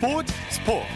스포츠 0.00 0.32
스포츠 0.48 0.86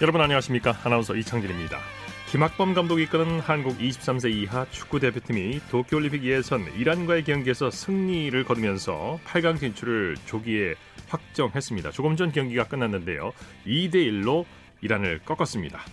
여러분 0.00 0.20
안녕하십니까 0.20 0.76
아나운서 0.82 1.14
이창진입니다 1.14 1.78
김학범 2.28 2.74
감독이 2.74 3.04
이끄는 3.04 3.38
한국 3.38 3.78
23세 3.78 4.32
이하 4.32 4.66
축구 4.72 4.98
대표팀이 4.98 5.60
도쿄올림픽 5.70 6.24
예선 6.24 6.66
이란과의 6.76 7.22
경기에서 7.22 7.70
승리를 7.70 8.42
거두면서 8.42 9.20
8강 9.24 9.60
진출을 9.60 10.16
조기에 10.26 10.74
확정했습니다. 11.08 11.92
조금 11.92 12.16
전 12.16 12.32
경기가 12.32 12.64
끝났는데요. 12.64 13.32
2대 13.66 13.94
1로 13.94 14.46
이란을 14.80 15.20
꺾었습니다. 15.24 15.84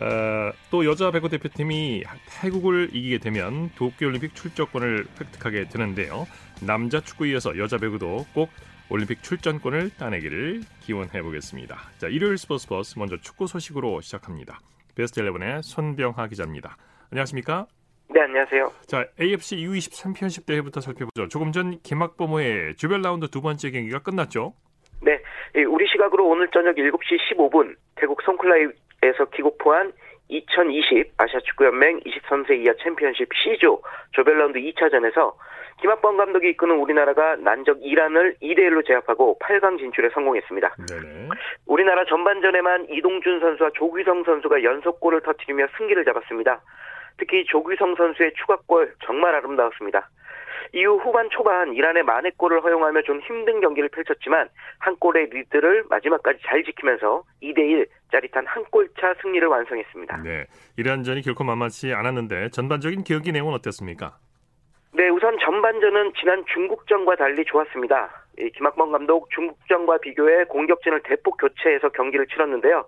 어, 0.00 0.52
또 0.70 0.84
여자 0.84 1.10
배구 1.10 1.28
대표팀이 1.28 2.02
태국을 2.40 2.90
이기게 2.92 3.18
되면 3.18 3.70
도쿄올림픽 3.76 4.34
출전권을 4.34 5.06
획득하게 5.20 5.68
되는데요. 5.68 6.26
남자 6.66 7.00
축구에 7.00 7.30
이어서 7.30 7.56
여자 7.58 7.78
배구도 7.78 8.26
꼭 8.34 8.50
올림픽 8.90 9.22
출전권을 9.22 9.90
따내기를 9.96 10.62
기원해 10.80 11.22
보겠습니다. 11.22 11.78
자, 11.98 12.08
일요일 12.08 12.36
스포츠 12.36 12.68
버스 12.68 12.98
먼저 12.98 13.16
축구 13.18 13.46
소식으로 13.46 14.00
시작합니다. 14.00 14.60
베스트 14.94 15.22
11의 15.22 15.62
손병하 15.62 16.28
기자입니다. 16.28 16.76
안녕하십니까? 17.10 17.66
네, 18.08 18.20
안녕하세요. 18.20 18.72
자, 18.86 19.06
AFC 19.20 19.56
U20 19.56 19.92
챔피언십 19.92 20.46
대회부터 20.46 20.80
살펴보죠. 20.80 21.28
조금 21.28 21.52
전 21.52 21.80
김학범호의 21.82 22.76
조별 22.76 23.00
라운드 23.00 23.28
두 23.28 23.40
번째 23.40 23.70
경기가 23.70 24.00
끝났죠? 24.00 24.54
네, 25.02 25.18
우리 25.64 25.86
시각으로 25.88 26.28
오늘 26.28 26.48
저녁 26.48 26.76
7시 26.76 27.36
15분 27.36 27.74
태국 27.96 28.20
송클라이 28.22 28.66
에서 29.04 29.24
킥오프한 29.26 29.92
2020 30.28 31.12
아시아 31.18 31.40
축구연맹 31.40 32.00
23세 32.00 32.58
이하 32.58 32.74
챔피언십 32.82 33.28
C조 33.34 33.82
조별 34.12 34.38
라운드 34.38 34.58
2차전에서 34.58 35.34
김학범 35.80 36.16
감독이 36.16 36.50
이끄는 36.50 36.76
우리나라가 36.76 37.36
난적 37.36 37.78
이란을 37.82 38.36
2대 38.40 38.60
1로 38.60 38.86
제압하고 38.86 39.38
8강 39.40 39.78
진출에 39.78 40.10
성공했습니다. 40.14 40.76
네네. 40.88 41.28
우리나라 41.66 42.04
전반전에만 42.04 42.86
이동준 42.90 43.40
선수와 43.40 43.70
조규성 43.74 44.24
선수가 44.24 44.62
연속골을 44.62 45.22
터뜨리며 45.22 45.66
승기를 45.76 46.04
잡았습니다. 46.04 46.62
특히 47.18 47.44
조규성 47.44 47.96
선수의 47.96 48.32
추가골 48.34 48.94
정말 49.04 49.34
아름다웠습니다. 49.34 50.08
이후 50.72 50.96
후반 50.96 51.28
초반 51.30 51.72
이란의 51.74 52.02
만회골을 52.02 52.62
허용하며 52.62 53.02
좀 53.02 53.20
힘든 53.20 53.60
경기를 53.60 53.88
펼쳤지만 53.88 54.48
한 54.78 54.96
골의 54.96 55.30
리드를 55.30 55.84
마지막까지 55.88 56.40
잘 56.44 56.64
지키면서 56.64 57.22
2대1 57.42 57.86
짜릿한 58.12 58.46
한 58.46 58.64
골차 58.64 59.14
승리를 59.22 59.46
완성했습니다. 59.46 60.22
네, 60.22 60.46
이란전이 60.76 61.22
결코 61.22 61.44
만만치 61.44 61.92
않았는데 61.92 62.50
전반적인 62.50 63.04
경기 63.04 63.32
내용은 63.32 63.54
어땠습니까? 63.54 64.16
네, 64.92 65.08
우선 65.08 65.36
전반전은 65.38 66.12
지난 66.20 66.44
중국전과 66.52 67.16
달리 67.16 67.44
좋았습니다. 67.44 68.24
김학범 68.56 68.92
감독 68.92 69.28
중국전과 69.30 69.98
비교해 69.98 70.44
공격진을 70.44 71.02
대폭 71.04 71.36
교체해서 71.38 71.88
경기를 71.90 72.26
치렀는데요. 72.26 72.84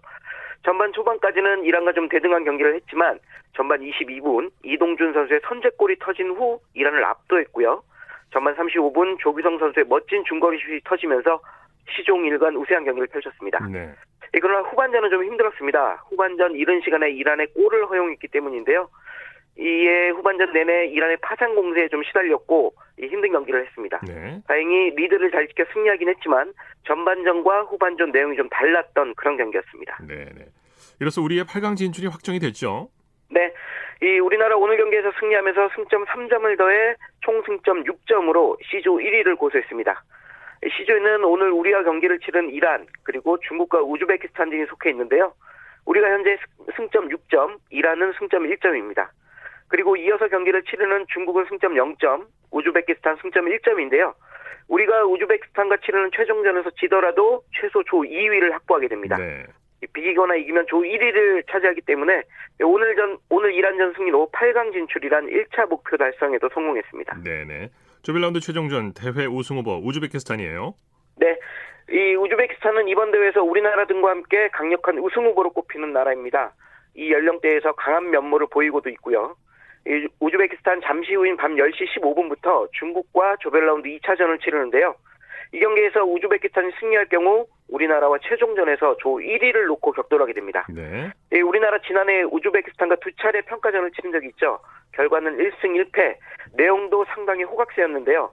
전반 0.66 0.92
초반까지는 0.92 1.64
이란과 1.64 1.92
좀 1.92 2.08
대등한 2.08 2.42
경기를 2.42 2.74
했지만 2.74 3.20
전반 3.54 3.80
22분 3.80 4.50
이동준 4.64 5.12
선수의 5.12 5.40
선제골이 5.46 5.96
터진 6.00 6.30
후 6.30 6.58
이란을 6.74 7.04
압도했고요. 7.04 7.84
전반 8.32 8.56
35분 8.56 9.16
조규성 9.20 9.60
선수의 9.60 9.86
멋진 9.88 10.24
중거리 10.24 10.58
슛이 10.58 10.80
터지면서 10.84 11.40
시종 11.88 12.26
일관 12.26 12.56
우세한 12.56 12.84
경기를 12.84 13.06
펼쳤습니다. 13.06 13.64
네. 13.68 13.94
그러나 14.32 14.68
후반전은 14.68 15.08
좀 15.08 15.22
힘들었습니다. 15.22 16.02
후반전 16.08 16.56
이른 16.56 16.80
시간에 16.80 17.10
이란의 17.10 17.46
골을 17.54 17.86
허용했기 17.86 18.26
때문인데요. 18.26 18.88
이에 19.58 20.10
후반전 20.10 20.52
내내 20.52 20.86
이란의 20.88 21.16
파상 21.22 21.54
공세에 21.54 21.88
좀 21.88 22.02
시달렸고 22.04 22.74
힘든 23.00 23.32
경기를 23.32 23.64
했습니다. 23.66 24.00
네. 24.06 24.40
다행히 24.46 24.90
리드를 24.90 25.30
잘 25.30 25.46
지켜 25.48 25.64
승리하긴 25.72 26.08
했지만 26.10 26.52
전반전과 26.84 27.62
후반전 27.62 28.12
내용이 28.12 28.36
좀 28.36 28.48
달랐던 28.50 29.14
그런 29.14 29.36
경기였습니다. 29.36 29.98
네, 30.06 30.26
네. 30.34 30.46
이로써 31.00 31.22
우리의 31.22 31.44
8강 31.44 31.76
진출이 31.76 32.06
확정이 32.08 32.38
됐죠. 32.38 32.88
네. 33.30 33.52
이 34.02 34.18
우리나라 34.18 34.56
오늘 34.56 34.76
경기에서 34.76 35.10
승리하면서 35.18 35.70
승점 35.74 36.04
3점을 36.04 36.58
더해 36.58 36.94
총 37.22 37.42
승점 37.46 37.84
6점으로 37.84 38.58
C조 38.70 38.96
1위를 38.98 39.38
고수했습니다. 39.38 40.04
C조에는 40.76 41.24
오늘 41.24 41.50
우리와 41.50 41.82
경기를 41.82 42.18
치른 42.18 42.50
이란 42.50 42.86
그리고 43.04 43.38
중국과 43.40 43.82
우즈베키스탄 43.82 44.50
등이 44.50 44.66
속해 44.66 44.90
있는데요. 44.90 45.32
우리가 45.86 46.10
현재 46.10 46.36
승점 46.76 47.08
6점, 47.08 47.58
이란은 47.70 48.12
승점 48.18 48.44
1점입니다. 48.44 49.08
그리고 49.68 49.96
이어서 49.96 50.28
경기를 50.28 50.62
치르는 50.64 51.06
중국은 51.12 51.46
승점 51.48 51.74
0점, 51.74 52.26
우즈베키스탄 52.50 53.16
승점 53.22 53.46
1점인데요. 53.46 54.14
우리가 54.68 55.04
우즈베키스탄과 55.04 55.78
치르는 55.84 56.10
최종전에서 56.14 56.70
지더라도 56.80 57.42
최소 57.60 57.82
조 57.84 57.98
2위를 57.98 58.52
확보하게 58.52 58.88
됩니다. 58.88 59.16
네. 59.16 59.44
비기거나 59.92 60.36
이기면 60.36 60.66
조 60.68 60.78
1위를 60.78 61.44
차지하기 61.50 61.82
때문에 61.82 62.22
오늘 62.64 62.96
전 62.96 63.18
오늘 63.28 63.54
이란전 63.54 63.94
승리로 63.94 64.30
8강 64.32 64.72
진출이란 64.72 65.26
1차 65.26 65.68
목표 65.68 65.96
달성에도 65.96 66.48
성공했습니다. 66.52 67.22
네네. 67.24 67.70
조별 68.02 68.22
라운드 68.22 68.40
최종전 68.40 68.94
대회 68.94 69.26
우승 69.26 69.58
후보 69.58 69.76
우즈베키스탄이에요. 69.84 70.74
네. 71.18 71.38
이 71.90 72.14
우즈베키스탄은 72.16 72.88
이번 72.88 73.12
대회에서 73.12 73.42
우리나라 73.42 73.86
등과 73.86 74.10
함께 74.10 74.48
강력한 74.48 74.98
우승 74.98 75.24
후보로 75.26 75.52
꼽히는 75.52 75.92
나라입니다. 75.92 76.54
이 76.96 77.12
연령대에서 77.12 77.72
강한 77.72 78.10
면모를 78.10 78.48
보이고도 78.50 78.88
있고요. 78.90 79.36
우즈베키스탄 80.20 80.80
잠시 80.82 81.14
후인 81.14 81.36
밤 81.36 81.54
10시 81.54 82.00
15분부터 82.00 82.68
중국과 82.72 83.36
조별 83.40 83.66
라운드 83.66 83.88
2차전을 83.88 84.42
치르는데요. 84.42 84.94
이 85.52 85.60
경기에서 85.60 86.04
우즈베키스탄이 86.04 86.72
승리할 86.80 87.06
경우 87.06 87.46
우리나라와 87.68 88.18
최종전에서 88.22 88.96
조 88.98 89.16
1위를 89.16 89.66
놓고 89.66 89.92
격돌하게 89.92 90.32
됩니다. 90.32 90.66
네. 90.68 91.10
예, 91.32 91.40
우리나라 91.40 91.78
지난해 91.86 92.22
우즈베키스탄과 92.22 92.96
두 92.96 93.10
차례 93.16 93.40
평가전을 93.42 93.92
치른 93.92 94.12
적이 94.12 94.28
있죠. 94.28 94.58
결과는 94.92 95.36
1승 95.36 95.92
1패. 95.92 96.16
내용도 96.54 97.04
상당히 97.06 97.44
호각세였는데요. 97.44 98.32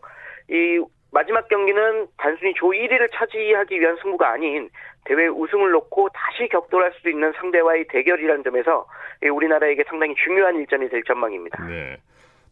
이 0.49 0.83
마지막 1.13 1.47
경기는 1.47 2.07
단순히 2.17 2.53
조 2.55 2.69
1위를 2.69 3.09
차지하기 3.13 3.79
위한 3.79 3.95
승부가 4.01 4.31
아닌 4.31 4.69
대회 5.05 5.27
우승을 5.27 5.69
놓고 5.71 6.09
다시 6.09 6.47
격돌할 6.49 6.91
수도 6.93 7.09
있는 7.09 7.31
상대와의 7.33 7.85
대결이라는 7.89 8.43
점에서 8.43 8.87
우리나라에게 9.21 9.83
상당히 9.87 10.15
중요한 10.15 10.55
일전이 10.55 10.89
될 10.89 11.03
전망입니다. 11.03 11.65
네. 11.67 11.97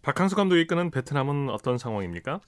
박항수 0.03 0.35
감독이 0.35 0.61
이끄는 0.61 0.91
베트남은 0.91 1.49
어떤 1.49 1.77
상황입니까? 1.77 2.39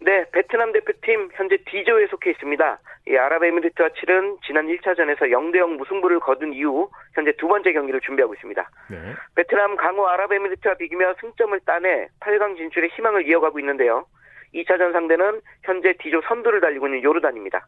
네, 0.00 0.24
베트남 0.30 0.72
대표팀 0.72 1.30
현재 1.34 1.56
D조에 1.64 2.06
속해 2.08 2.30
있습니다. 2.30 2.78
이 3.08 3.16
아랍에미리트와 3.16 3.88
치른 3.98 4.36
지난 4.46 4.66
1차전에서 4.66 5.22
0대0 5.22 5.76
무승부를 5.76 6.20
거둔 6.20 6.52
이후 6.52 6.90
현재 7.14 7.32
두 7.32 7.48
번째 7.48 7.72
경기를 7.72 8.00
준비하고 8.02 8.34
있습니다. 8.34 8.70
네. 8.90 9.14
베트남 9.34 9.76
강호 9.76 10.06
아랍에미리트와 10.06 10.74
비기며 10.74 11.14
승점을 11.20 11.58
따내 11.64 12.08
8강 12.20 12.56
진출의 12.56 12.90
희망을 12.90 13.26
이어가고 13.28 13.58
있는데요. 13.60 14.06
2차전 14.54 14.92
상대는 14.92 15.40
현재 15.62 15.94
D조 15.94 16.22
선두를 16.22 16.60
달리고 16.60 16.86
있는 16.86 17.02
요르단입니다. 17.02 17.66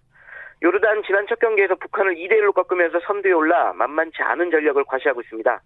요르단 0.63 1.03
지난 1.05 1.27
첫 1.27 1.39
경기에서 1.39 1.75
북한을 1.77 2.17
2대1로 2.17 2.55
꺾으면서 2.55 3.01
선두에 3.01 3.33
올라 3.33 3.73
만만치 3.73 4.23
않은 4.23 4.51
전력을 4.51 4.83
과시하고 4.85 5.23
있습니다. 5.23 5.61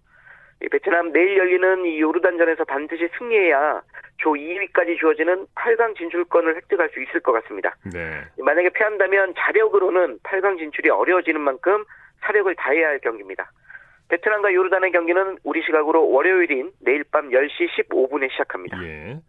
베트남 0.71 1.11
내일 1.11 1.37
열리는 1.37 1.85
이 1.85 1.99
요르단전에서 1.99 2.63
반드시 2.63 3.09
승리해야 3.17 3.81
조 4.17 4.31
2위까지 4.31 4.97
주어지는 4.97 5.45
8강 5.55 5.97
진출권을 5.97 6.55
획득할 6.55 6.89
수 6.89 7.01
있을 7.01 7.19
것 7.19 7.33
같습니다. 7.33 7.75
네. 7.93 8.23
만약에 8.39 8.69
패한다면 8.69 9.33
자력으로는 9.37 10.19
8강 10.19 10.57
진출이 10.57 10.89
어려워지는 10.89 11.41
만큼 11.41 11.83
사력을 12.21 12.53
다해야 12.55 12.87
할 12.87 12.99
경기입니다. 12.99 13.51
베트남과 14.07 14.53
요르단의 14.53 14.91
경기는 14.91 15.37
우리 15.43 15.61
시각으로 15.63 16.09
월요일인 16.09 16.71
내일 16.79 17.03
밤 17.11 17.29
10시 17.29 17.89
15분에 17.89 18.31
시작합니다. 18.31 18.81
예. 18.83 19.19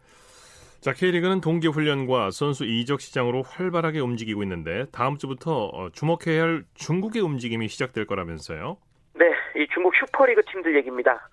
자, 0.86 0.92
K리그는 0.92 1.40
동계 1.40 1.66
훈련과 1.66 2.30
선수 2.30 2.64
이적 2.64 3.00
시장으로 3.00 3.42
활발하게 3.42 3.98
움직이고 3.98 4.44
있는데 4.44 4.84
다음 4.92 5.18
주부터 5.18 5.64
어, 5.64 5.90
주목해야 5.90 6.40
할 6.40 6.62
중국의 6.74 7.22
움직임이 7.22 7.66
시작될 7.66 8.06
거라면서요? 8.06 8.76
네, 9.14 9.34
이 9.56 9.66
중국 9.74 9.96
슈퍼리그 9.96 10.42
팀들 10.44 10.76
얘기입니다. 10.76 11.28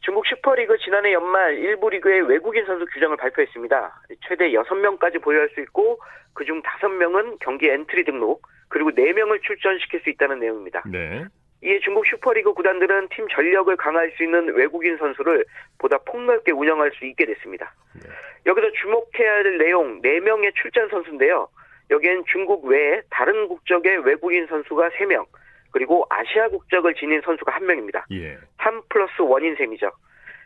중국 0.00 0.26
슈퍼리그 0.26 0.76
지난해 0.78 1.12
연말 1.12 1.56
일부 1.56 1.88
리그의 1.88 2.22
외국인 2.22 2.66
선수 2.66 2.84
규정을 2.86 3.16
발표했습니다. 3.16 4.02
최대 4.26 4.50
6명까지 4.50 5.22
보유할 5.22 5.50
수 5.50 5.60
있고 5.60 6.00
그중 6.32 6.60
5명은 6.62 7.36
경기 7.38 7.68
엔트리 7.68 8.06
등록 8.06 8.42
그리고 8.66 8.90
4명을 8.90 9.40
출전시킬 9.40 10.00
수 10.00 10.10
있다는 10.10 10.40
내용입니다. 10.40 10.82
네. 10.90 11.26
이에 11.66 11.80
중국 11.80 12.06
슈퍼리그 12.06 12.52
구단들은 12.54 13.08
팀 13.08 13.26
전력을 13.28 13.76
강화할 13.76 14.12
수 14.12 14.22
있는 14.22 14.54
외국인 14.54 14.96
선수를 14.98 15.44
보다 15.78 15.98
폭넓게 15.98 16.52
운영할 16.52 16.92
수 16.92 17.04
있게 17.04 17.26
됐습니다. 17.26 17.74
네. 17.94 18.08
여기서 18.46 18.70
주목해야 18.80 19.32
할 19.32 19.58
내용 19.58 20.00
4명의 20.00 20.54
출전 20.54 20.88
선수인데요. 20.88 21.48
여기엔 21.90 22.24
중국 22.30 22.64
외에 22.66 23.02
다른 23.10 23.48
국적의 23.48 23.98
외국인 24.04 24.46
선수가 24.46 24.90
3명, 24.90 25.26
그리고 25.72 26.06
아시아 26.08 26.48
국적을 26.48 26.94
지닌 26.94 27.20
선수가 27.22 27.52
한 27.52 27.66
명입니다. 27.66 28.06
예. 28.12 28.38
3 28.62 28.82
플러스 28.88 29.16
1인 29.16 29.58
셈이죠. 29.58 29.90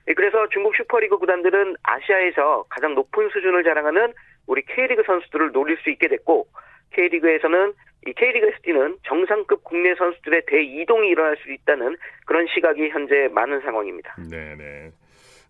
예, 0.08 0.14
그래서 0.14 0.48
중국 0.48 0.74
슈퍼리그 0.74 1.18
구단들은 1.18 1.76
아시아에서 1.82 2.64
가장 2.70 2.94
높은 2.94 3.28
수준을 3.28 3.62
자랑하는 3.62 4.14
우리 4.46 4.62
K리그 4.62 5.02
선수들을 5.04 5.52
노릴 5.52 5.76
수 5.78 5.90
있게 5.90 6.08
됐고 6.08 6.46
K리그에서는 6.92 7.74
이 8.06 8.12
K리그에서 8.12 8.56
뛰는 8.62 8.96
정상급 9.04 9.62
국내 9.64 9.94
선수들의 9.94 10.42
대이동이 10.46 11.08
일어날 11.08 11.36
수 11.36 11.52
있다는 11.52 11.96
그런 12.26 12.46
시각이 12.54 12.88
현재 12.88 13.28
많은 13.32 13.60
상황입니다. 13.60 14.16
네네. 14.30 14.92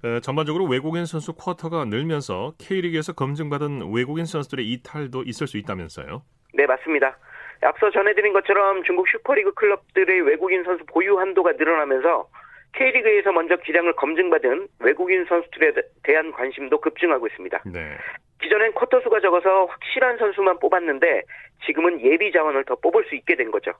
어, 0.03 0.21
전반적으로 0.21 0.65
외국인 0.65 1.05
선수 1.05 1.35
쿼터가 1.35 1.85
늘면서 1.85 2.55
K리그에서 2.59 3.13
검증받은 3.13 3.93
외국인 3.93 4.25
선수들의 4.25 4.65
이탈도 4.67 5.23
있을 5.27 5.47
수 5.47 5.59
있다면서요? 5.59 6.23
네, 6.55 6.67
맞습니다. 6.67 7.17
앞서 7.63 7.91
전해드린 7.91 8.33
것처럼 8.33 8.83
중국 8.85 9.07
슈퍼리그 9.09 9.53
클럽들의 9.53 10.23
외국인 10.23 10.65
선수 10.65 10.85
보유 10.87 11.19
한도가 11.19 11.53
늘어나면서 11.53 12.29
K리그에서 12.73 13.33
먼저 13.33 13.57
기량을 13.57 13.95
검증받은 13.97 14.69
외국인 14.81 15.25
선수들에 15.27 15.75
대한 16.03 16.33
관심도 16.33 16.81
급증하고 16.81 17.27
있습니다. 17.27 17.63
네. 17.67 17.97
기존엔 18.43 18.73
쿼터 18.73 19.01
수가 19.01 19.21
적어서 19.21 19.67
확실한 19.67 20.19
선수만 20.19 20.59
뽑았는데 20.59 21.23
지금은 21.67 22.01
예비 22.01 22.33
자원을 22.33 22.65
더 22.65 22.77
뽑을 22.77 23.05
수 23.05 23.15
있게 23.15 23.37
된 23.37 23.51
거죠. 23.51 23.73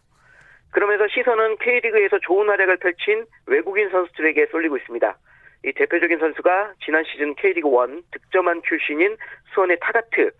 그러면서 0.71 1.09
시선은 1.09 1.57
K리그에서 1.59 2.19
좋은 2.21 2.49
활약을 2.49 2.77
펼친 2.77 3.25
외국인 3.47 3.91
선수들에게 3.91 4.47
쏠리고 4.47 4.77
있습니다. 4.77 5.17
이 5.65 5.73
대표적인 5.73 6.19
선수가 6.19 6.75
지난 6.85 7.05
시즌 7.05 7.35
K리그 7.35 7.69
1 7.69 8.03
득점한 8.13 8.63
출신인 8.67 9.17
수원의 9.53 9.79
타가트, 9.81 10.31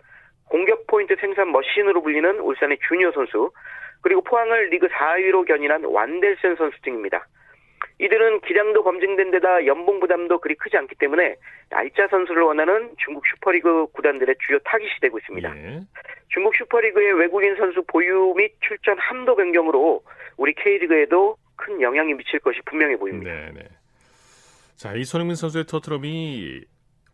공격 0.49 0.87
포인트 0.87 1.15
생산 1.19 1.51
머신으로 1.51 2.01
불리는 2.01 2.39
울산의 2.39 2.79
주니어 2.87 3.11
선수, 3.11 3.51
그리고 4.01 4.21
포항을 4.21 4.69
리그 4.69 4.87
4위로 4.87 5.47
견인한 5.47 5.83
완델손 5.85 6.55
선수 6.55 6.81
등입니다. 6.81 7.25
이들은 8.01 8.41
기량도 8.41 8.83
검증된 8.83 9.29
데다 9.29 9.65
연봉 9.67 9.99
부담도 9.99 10.39
그리 10.39 10.55
크지 10.55 10.75
않기 10.75 10.95
때문에 10.95 11.35
알짜 11.69 12.07
선수를 12.09 12.41
원하는 12.41 12.89
중국 12.97 13.23
슈퍼리그 13.27 13.85
구단들의 13.93 14.35
주요 14.45 14.57
타깃이 14.65 14.89
되고 15.01 15.19
있습니다. 15.19 15.55
예. 15.55 15.79
중국 16.29 16.55
슈퍼리그의 16.55 17.13
외국인 17.13 17.55
선수 17.57 17.83
보유 17.83 18.33
및 18.35 18.53
출전 18.61 18.97
한도 18.97 19.35
변경으로 19.35 20.01
우리 20.37 20.53
K리그에도 20.55 21.37
큰 21.55 21.79
영향이 21.79 22.15
미칠 22.15 22.39
것이 22.39 22.59
분명해 22.65 22.97
보입니다. 22.97 23.31
네네. 23.31 23.51
네. 23.51 23.67
자, 24.75 24.93
이 24.95 25.03
손흥민 25.03 25.35
선수의 25.35 25.65
토트넘이 25.65 26.61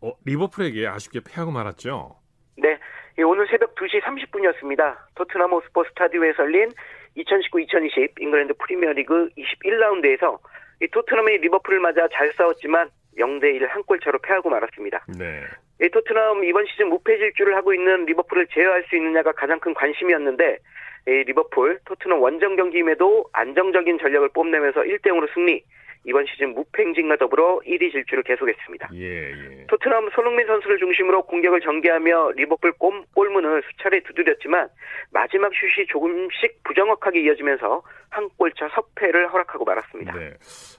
어, 0.00 0.12
리버풀에게 0.24 0.86
아쉽게 0.86 1.20
패하고 1.20 1.50
말았죠. 1.50 2.16
네, 2.56 2.78
오늘 3.22 3.46
새벽 3.48 3.74
2시 3.74 4.00
30분이었습니다. 4.00 4.96
토트넘 5.16 5.52
호스퍼 5.52 5.84
스타디움에 5.90 6.32
열린 6.38 6.70
2019-2020 7.18 8.22
잉글랜드 8.22 8.54
프리미어리그 8.54 9.28
21라운드에서 9.36 10.38
이 10.80 10.88
토트넘이 10.88 11.38
리버풀을 11.38 11.80
맞아 11.80 12.08
잘 12.12 12.32
싸웠지만 12.34 12.90
0대1 13.18 13.66
한 13.68 13.82
골차로 13.82 14.20
패하고 14.20 14.48
말았습니다. 14.50 15.04
네. 15.18 15.42
이 15.80 15.88
토트넘 15.88 16.44
이번 16.44 16.66
시즌 16.66 16.88
무패 16.88 17.18
질주를 17.18 17.56
하고 17.56 17.72
있는 17.74 18.04
리버풀을 18.06 18.48
제어할 18.48 18.84
수 18.88 18.96
있느냐가 18.96 19.32
가장 19.32 19.60
큰 19.60 19.74
관심이었는데 19.74 20.58
이 21.06 21.10
리버풀 21.10 21.80
토트넘 21.84 22.20
원정 22.20 22.56
경기임에도 22.56 23.26
안정적인 23.32 23.98
전력을 23.98 24.28
뽐내면서 24.30 24.82
1대0으로 24.82 25.32
승리. 25.34 25.62
이번 26.08 26.24
시즌 26.26 26.54
무팽진과 26.54 27.16
더불어 27.16 27.60
1위 27.66 27.92
질주를 27.92 28.22
계속했습니다. 28.22 28.88
예, 28.94 29.30
예. 29.30 29.66
토트넘 29.68 30.08
손흥민 30.14 30.46
선수를 30.46 30.78
중심으로 30.78 31.26
공격을 31.26 31.60
전개하며 31.60 32.32
리버풀 32.36 32.72
골, 32.78 33.04
골문을 33.14 33.62
수차례 33.70 34.02
두드렸지만 34.02 34.68
마지막 35.12 35.52
슛이 35.54 35.86
조금씩 35.88 36.62
부정확하게 36.64 37.20
이어지면서 37.22 37.82
한 38.08 38.28
골차 38.38 38.68
석패를 38.74 39.30
허락하고 39.32 39.64
말았습니다. 39.66 40.14
네. 40.14 40.32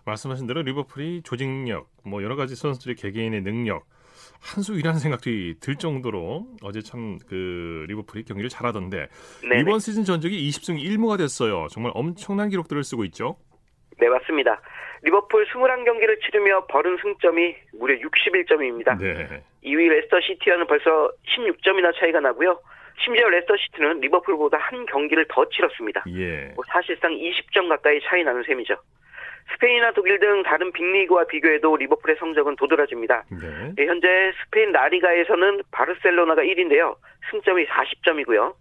말씀하신 0.06 0.48
대로 0.48 0.64
리버풀이 0.64 1.22
조직력, 1.24 1.88
뭐 2.04 2.24
여러 2.24 2.36
가지 2.36 2.56
선수들의 2.56 2.96
개개인의 2.96 3.42
능력 3.42 3.86
한수 4.42 4.76
위라는 4.76 5.00
생각이 5.00 5.56
들 5.60 5.76
정도로 5.76 6.48
어제 6.64 6.82
참 6.82 7.20
그 7.28 7.86
리버풀이 7.88 8.24
경기를 8.24 8.50
잘하던데 8.50 9.08
네네. 9.42 9.62
이번 9.62 9.80
시즌 9.80 10.04
전적이 10.04 10.50
20승 10.50 10.82
1무가 10.82 11.18
됐어요. 11.18 11.68
정말 11.70 11.92
엄청난 11.96 12.50
기록들을 12.50 12.84
쓰고 12.84 13.06
있죠. 13.06 13.38
네, 14.00 14.10
맞습니다. 14.10 14.62
리버풀 15.04 15.46
21경기를 15.48 16.22
치르며 16.22 16.66
벌은 16.68 16.98
승점이 17.02 17.56
무려 17.80 17.96
61점입니다. 17.96 19.00
네. 19.00 19.44
2위 19.64 19.90
레스터 19.90 20.20
시티와는 20.22 20.68
벌써 20.68 21.12
16점이나 21.36 21.98
차이가 21.98 22.20
나고요. 22.20 22.60
심지어 23.02 23.30
레스터 23.30 23.56
시티는 23.56 24.02
리버풀보다 24.02 24.58
한 24.58 24.86
경기를 24.86 25.26
더 25.30 25.48
치렀습니다. 25.50 26.04
예. 26.10 26.52
뭐 26.56 26.66
사실상 26.68 27.14
20점 27.14 27.70
가까이 27.70 28.02
차이 28.02 28.24
나는 28.24 28.44
셈이죠. 28.44 28.76
스페인이나 29.54 29.92
독일 29.94 30.20
등 30.20 30.44
다른 30.44 30.72
빅리그와 30.72 31.24
비교해도 31.26 31.76
리버풀의 31.78 32.18
성적은 32.20 32.56
도드라집니다. 32.58 33.24
네. 33.32 33.74
예, 33.80 33.86
현재 33.86 34.32
스페인 34.44 34.72
라리가에서는 34.72 35.62
바르셀로나가 35.72 36.44
1위인데요. 36.44 36.96
승점이 37.32 37.66
40점이고요. 37.66 38.54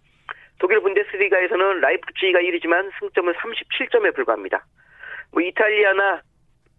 독일 0.57 0.81
분데스리가에서는 0.81 1.81
라이프치히가 1.81 2.39
1위지만 2.39 2.91
승점은 2.99 3.33
37점에 3.33 4.15
불과합니다. 4.15 4.65
뭐 5.31 5.41
이탈리아나 5.41 6.21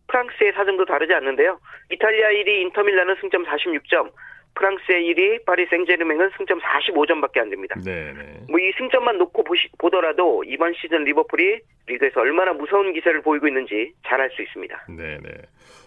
프랑스의 0.08 0.52
사정도 0.52 0.84
다르지 0.84 1.12
않는데요. 1.14 1.58
이탈리아 1.90 2.30
1위 2.30 2.48
인터밀라는 2.62 3.16
승점 3.20 3.44
46점, 3.44 4.10
프랑스의 4.54 5.14
1위 5.14 5.44
파리 5.44 5.66
생제르맹은 5.66 6.30
승점 6.36 6.58
45점밖에 6.60 7.38
안 7.38 7.50
됩니다. 7.50 7.76
네네. 7.84 8.46
뭐이 8.48 8.72
승점만 8.78 9.18
놓고 9.18 9.44
보시, 9.44 9.68
보더라도 9.78 10.42
이번 10.44 10.74
시즌 10.74 11.04
리버풀이 11.04 11.60
리그에서 11.86 12.20
얼마나 12.20 12.52
무서운 12.52 12.92
기세를 12.92 13.22
보이고 13.22 13.46
있는지 13.46 13.92
잘 14.06 14.20
알 14.20 14.30
수 14.30 14.42
있습니다. 14.42 14.86
네네. 14.88 15.20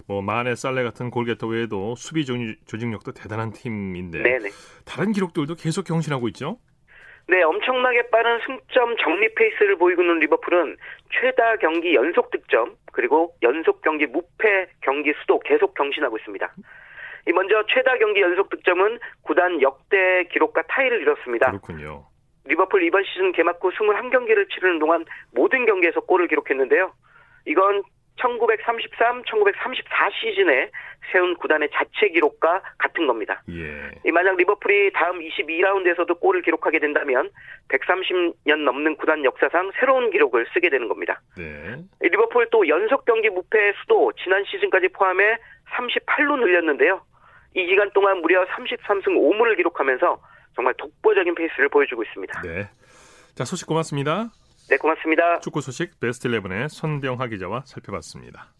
뭐 0.07 0.21
마네 0.21 0.55
살레 0.55 0.83
같은 0.83 1.09
골게터 1.09 1.47
외에도 1.47 1.95
수비 1.95 2.25
조직력도 2.25 3.11
대단한 3.13 3.51
팀인데 3.51 4.23
네네. 4.23 4.49
다른 4.85 5.11
기록들도 5.11 5.55
계속 5.55 5.83
경신하고 5.85 6.29
있죠. 6.29 6.59
네, 7.27 7.41
엄청나게 7.41 8.09
빠른 8.09 8.39
승점 8.45 8.97
정리 8.97 9.33
페이스를 9.33 9.77
보이고 9.77 10.01
있는 10.01 10.19
리버풀은 10.19 10.77
최다 11.11 11.57
경기 11.57 11.95
연속 11.95 12.31
득점 12.31 12.75
그리고 12.91 13.33
연속 13.41 13.81
경기 13.81 14.05
무패 14.05 14.67
경기 14.81 15.13
수도 15.21 15.39
계속 15.39 15.73
경신하고 15.73 16.17
있습니다. 16.17 16.53
먼저 17.33 17.63
최다 17.69 17.97
경기 17.97 18.21
연속 18.21 18.49
득점은 18.49 18.99
구단 19.21 19.61
역대 19.61 20.25
기록과 20.31 20.63
타이를 20.63 21.01
이뤘습니다. 21.01 21.51
그렇군요. 21.51 22.05
리버풀 22.45 22.83
이번 22.83 23.03
시즌 23.05 23.31
개막 23.31 23.63
후 23.63 23.71
21경기를 23.71 24.49
치르는 24.49 24.79
동안 24.79 25.05
모든 25.31 25.65
경기에서 25.65 26.01
골을 26.01 26.27
기록했는데요. 26.27 26.91
이건 27.45 27.83
1933, 28.17 29.23
1934 29.25 30.09
시즌에 30.11 30.69
세운 31.11 31.35
구단의 31.35 31.69
자체 31.73 32.09
기록과 32.09 32.61
같은 32.77 33.07
겁니다. 33.07 33.41
예. 33.49 34.11
만약 34.11 34.37
리버풀이 34.37 34.91
다음 34.93 35.19
22라운드에서도 35.19 36.19
골을 36.19 36.41
기록하게 36.41 36.79
된다면 36.79 37.29
130년 37.69 38.63
넘는 38.63 38.95
구단 38.97 39.23
역사상 39.25 39.71
새로운 39.79 40.11
기록을 40.11 40.45
쓰게 40.53 40.69
되는 40.69 40.87
겁니다. 40.87 41.21
네. 41.37 41.77
리버풀 41.99 42.47
또 42.51 42.67
연속 42.67 43.05
경기 43.05 43.29
무패 43.29 43.73
수도 43.81 44.11
지난 44.23 44.43
시즌까지 44.45 44.89
포함해 44.89 45.37
38로 45.75 46.37
늘렸는데요. 46.39 47.01
이 47.55 47.65
기간 47.65 47.89
동안 47.93 48.21
무려 48.21 48.45
33승 48.45 49.07
5무를 49.07 49.57
기록하면서 49.57 50.19
정말 50.55 50.73
독보적인 50.75 51.35
페이스를 51.35 51.69
보여주고 51.69 52.03
있습니다. 52.03 52.41
네. 52.41 52.69
자, 53.35 53.45
소식 53.45 53.67
고맙습니다. 53.67 54.29
네, 54.69 54.77
고맙습니다. 54.77 55.39
축구 55.39 55.61
소식 55.61 55.99
베스트 55.99 56.27
11의 56.29 56.69
손병하 56.69 57.27
기자와 57.27 57.63
살펴봤습니다. 57.65 58.53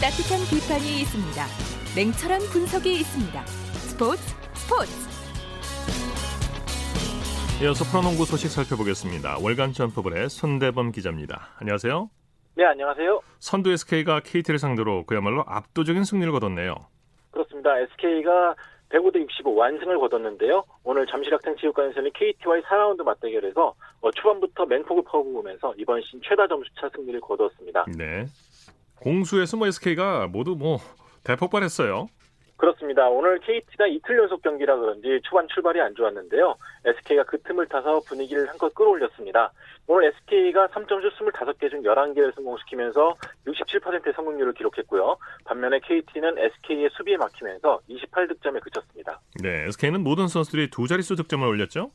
따뜻한 0.00 0.40
비판이 0.50 1.00
있습니다. 1.02 1.46
냉철한 1.94 2.40
분석이 2.52 3.00
있습니다. 3.00 3.46
스포츠 3.46 4.22
스포츠. 4.54 4.92
이어서 7.62 7.84
프로농구 7.84 8.24
소식 8.24 8.48
살펴보겠습니다. 8.48 9.38
월간 9.40 9.74
점프볼의 9.74 10.30
손대범 10.30 10.92
기자입니다. 10.92 11.50
안녕하세요. 11.58 12.08
네, 12.56 12.64
안녕하세요. 12.64 13.20
선두 13.38 13.70
SK가 13.70 14.20
KT를 14.20 14.58
상대로 14.58 15.04
그야말로 15.04 15.44
압도적인 15.46 16.04
승리를 16.04 16.30
거뒀네요. 16.32 16.74
그렇습니다. 17.30 17.78
SK가 17.78 18.54
105대 18.90 19.20
65 19.22 19.54
완승을 19.54 19.98
거뒀는데요. 19.98 20.64
오늘 20.82 21.06
잠실학생체육관에서는 21.06 22.10
KT와의 22.12 22.62
4라운드 22.62 23.02
맞대결에서 23.04 23.74
어, 24.00 24.10
초반부터 24.10 24.66
맹폭을 24.66 25.04
퍼부으면서 25.04 25.74
이번 25.78 26.02
시즌 26.02 26.20
최다 26.24 26.48
점수차 26.48 26.90
승리를 26.94 27.20
거두었습니다. 27.20 27.86
네. 27.96 28.26
공수에서 28.96 29.56
뭐 29.56 29.68
SK가 29.68 30.26
모두 30.26 30.56
뭐 30.56 30.78
대폭발했어요. 31.22 32.08
그렇습니다. 32.60 33.08
오늘 33.08 33.38
KT가 33.40 33.86
이틀 33.86 34.18
연속 34.18 34.42
경기라 34.42 34.76
그런지 34.76 35.18
초반 35.24 35.48
출발이 35.48 35.80
안 35.80 35.94
좋았는데요. 35.94 36.56
SK가 36.84 37.24
그 37.24 37.40
틈을 37.40 37.66
타서 37.68 38.00
분위기를 38.06 38.46
한껏 38.50 38.74
끌어올렸습니다. 38.74 39.50
오늘 39.86 40.12
SK가 40.12 40.68
3점슛 40.68 41.14
25개 41.14 41.70
중 41.70 41.82
11개를 41.82 42.34
성공시키면서 42.34 43.14
67%의 43.46 44.12
성공률을 44.14 44.52
기록했고요. 44.52 45.16
반면에 45.46 45.80
KT는 45.80 46.36
SK의 46.36 46.90
수비에 46.92 47.16
막히면서 47.16 47.80
28득점에 47.88 48.60
그쳤습니다. 48.60 49.20
네, 49.42 49.64
SK는 49.68 50.02
모든 50.02 50.28
선수들이 50.28 50.68
두 50.68 50.86
자릿수 50.86 51.16
득점을 51.16 51.48
올렸죠? 51.48 51.90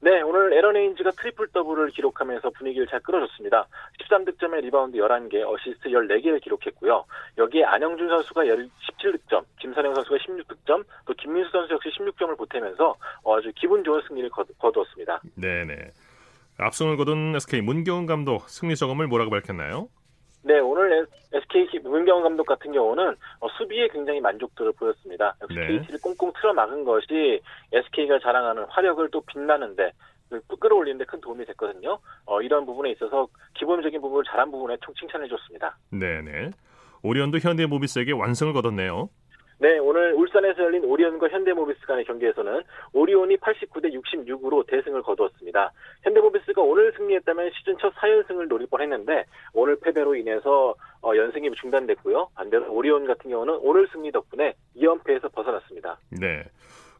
네, 0.00 0.20
오늘 0.22 0.52
애런 0.52 0.76
헤인즈가 0.76 1.12
트리플 1.12 1.48
더블을 1.48 1.90
기록하면서 1.90 2.50
분위기를 2.50 2.86
잘 2.86 3.00
끌어줬습니다. 3.00 3.66
13득점에 4.00 4.60
리바운드 4.60 4.98
11개, 4.98 5.42
어시스트 5.46 5.88
14개를 5.88 6.42
기록했고요. 6.42 7.04
여기에 7.38 7.64
안영준 7.64 8.08
선수가 8.08 8.42
17득점, 8.44 9.44
김선형 9.60 9.94
선수가 9.94 10.16
16득점, 10.16 10.84
또 11.06 11.14
김민수 11.14 11.50
선수 11.50 11.72
역시 11.72 11.88
16점을 11.98 12.36
보태면서 12.36 12.96
아주 13.26 13.52
기분 13.54 13.82
좋은 13.82 14.02
승리를 14.06 14.28
거두었습니다. 14.58 15.22
네네. 15.36 15.74
압승을 16.58 16.96
거둔 16.96 17.34
SK 17.36 17.62
문경은 17.62 18.06
감독 18.06 18.48
승리 18.48 18.76
소감을 18.76 19.06
뭐라고 19.08 19.30
밝혔나요? 19.30 19.88
네, 20.44 20.58
오늘 20.58 21.06
SK 21.32 21.80
문경은 21.82 22.22
감독 22.22 22.46
같은 22.46 22.72
경우는 22.72 23.16
어, 23.40 23.48
수비에 23.56 23.88
굉장히 23.88 24.20
만족도를 24.20 24.72
보였습니다. 24.72 25.34
네. 25.48 25.78
KT를 25.78 25.98
꽁꽁 26.02 26.32
틀어 26.38 26.52
막은 26.52 26.84
것이 26.84 27.40
SK가 27.72 28.18
자랑하는 28.20 28.64
화력을 28.68 29.08
또 29.10 29.22
빛나는데 29.22 29.92
그 30.28 30.56
끌어올리는데 30.56 31.04
큰 31.06 31.20
도움이 31.20 31.44
됐거든요. 31.46 31.98
어, 32.26 32.42
이런 32.42 32.66
부분에 32.66 32.90
있어서 32.92 33.26
기본적인 33.54 34.00
부분을 34.00 34.24
잘한 34.24 34.50
부분에 34.50 34.76
총 34.84 34.94
칭찬해줬습니다. 34.94 35.76
네네. 35.90 36.50
오리온도 37.02 37.38
현대모비스에게 37.38 38.12
완성을 38.12 38.52
거뒀네요. 38.52 39.08
네, 39.64 39.78
오늘 39.78 40.12
울산에서 40.12 40.62
열린 40.62 40.84
오리온과 40.84 41.28
현대모비스 41.28 41.86
간의 41.86 42.04
경기에서는 42.04 42.64
오리온이 42.92 43.38
89대 43.38 43.94
66으로 43.94 44.66
대승을 44.66 45.00
거두었습니다. 45.00 45.72
현대모비스가 46.02 46.60
오늘 46.60 46.92
승리했다면 46.92 47.50
시즌 47.52 47.78
첫 47.78 47.94
4연승을 47.94 48.46
노릴 48.46 48.66
뻔했는데 48.66 49.24
오늘 49.54 49.80
패배로 49.80 50.16
인해서 50.16 50.74
어, 51.00 51.16
연승이 51.16 51.50
중단됐고요. 51.50 52.28
반대로 52.34 52.70
오리온 52.74 53.06
같은 53.06 53.30
경우는 53.30 53.54
오늘 53.62 53.88
승리 53.90 54.12
덕분에 54.12 54.52
2연패에서 54.76 55.32
벗어났습니다. 55.32 55.96
네, 56.10 56.44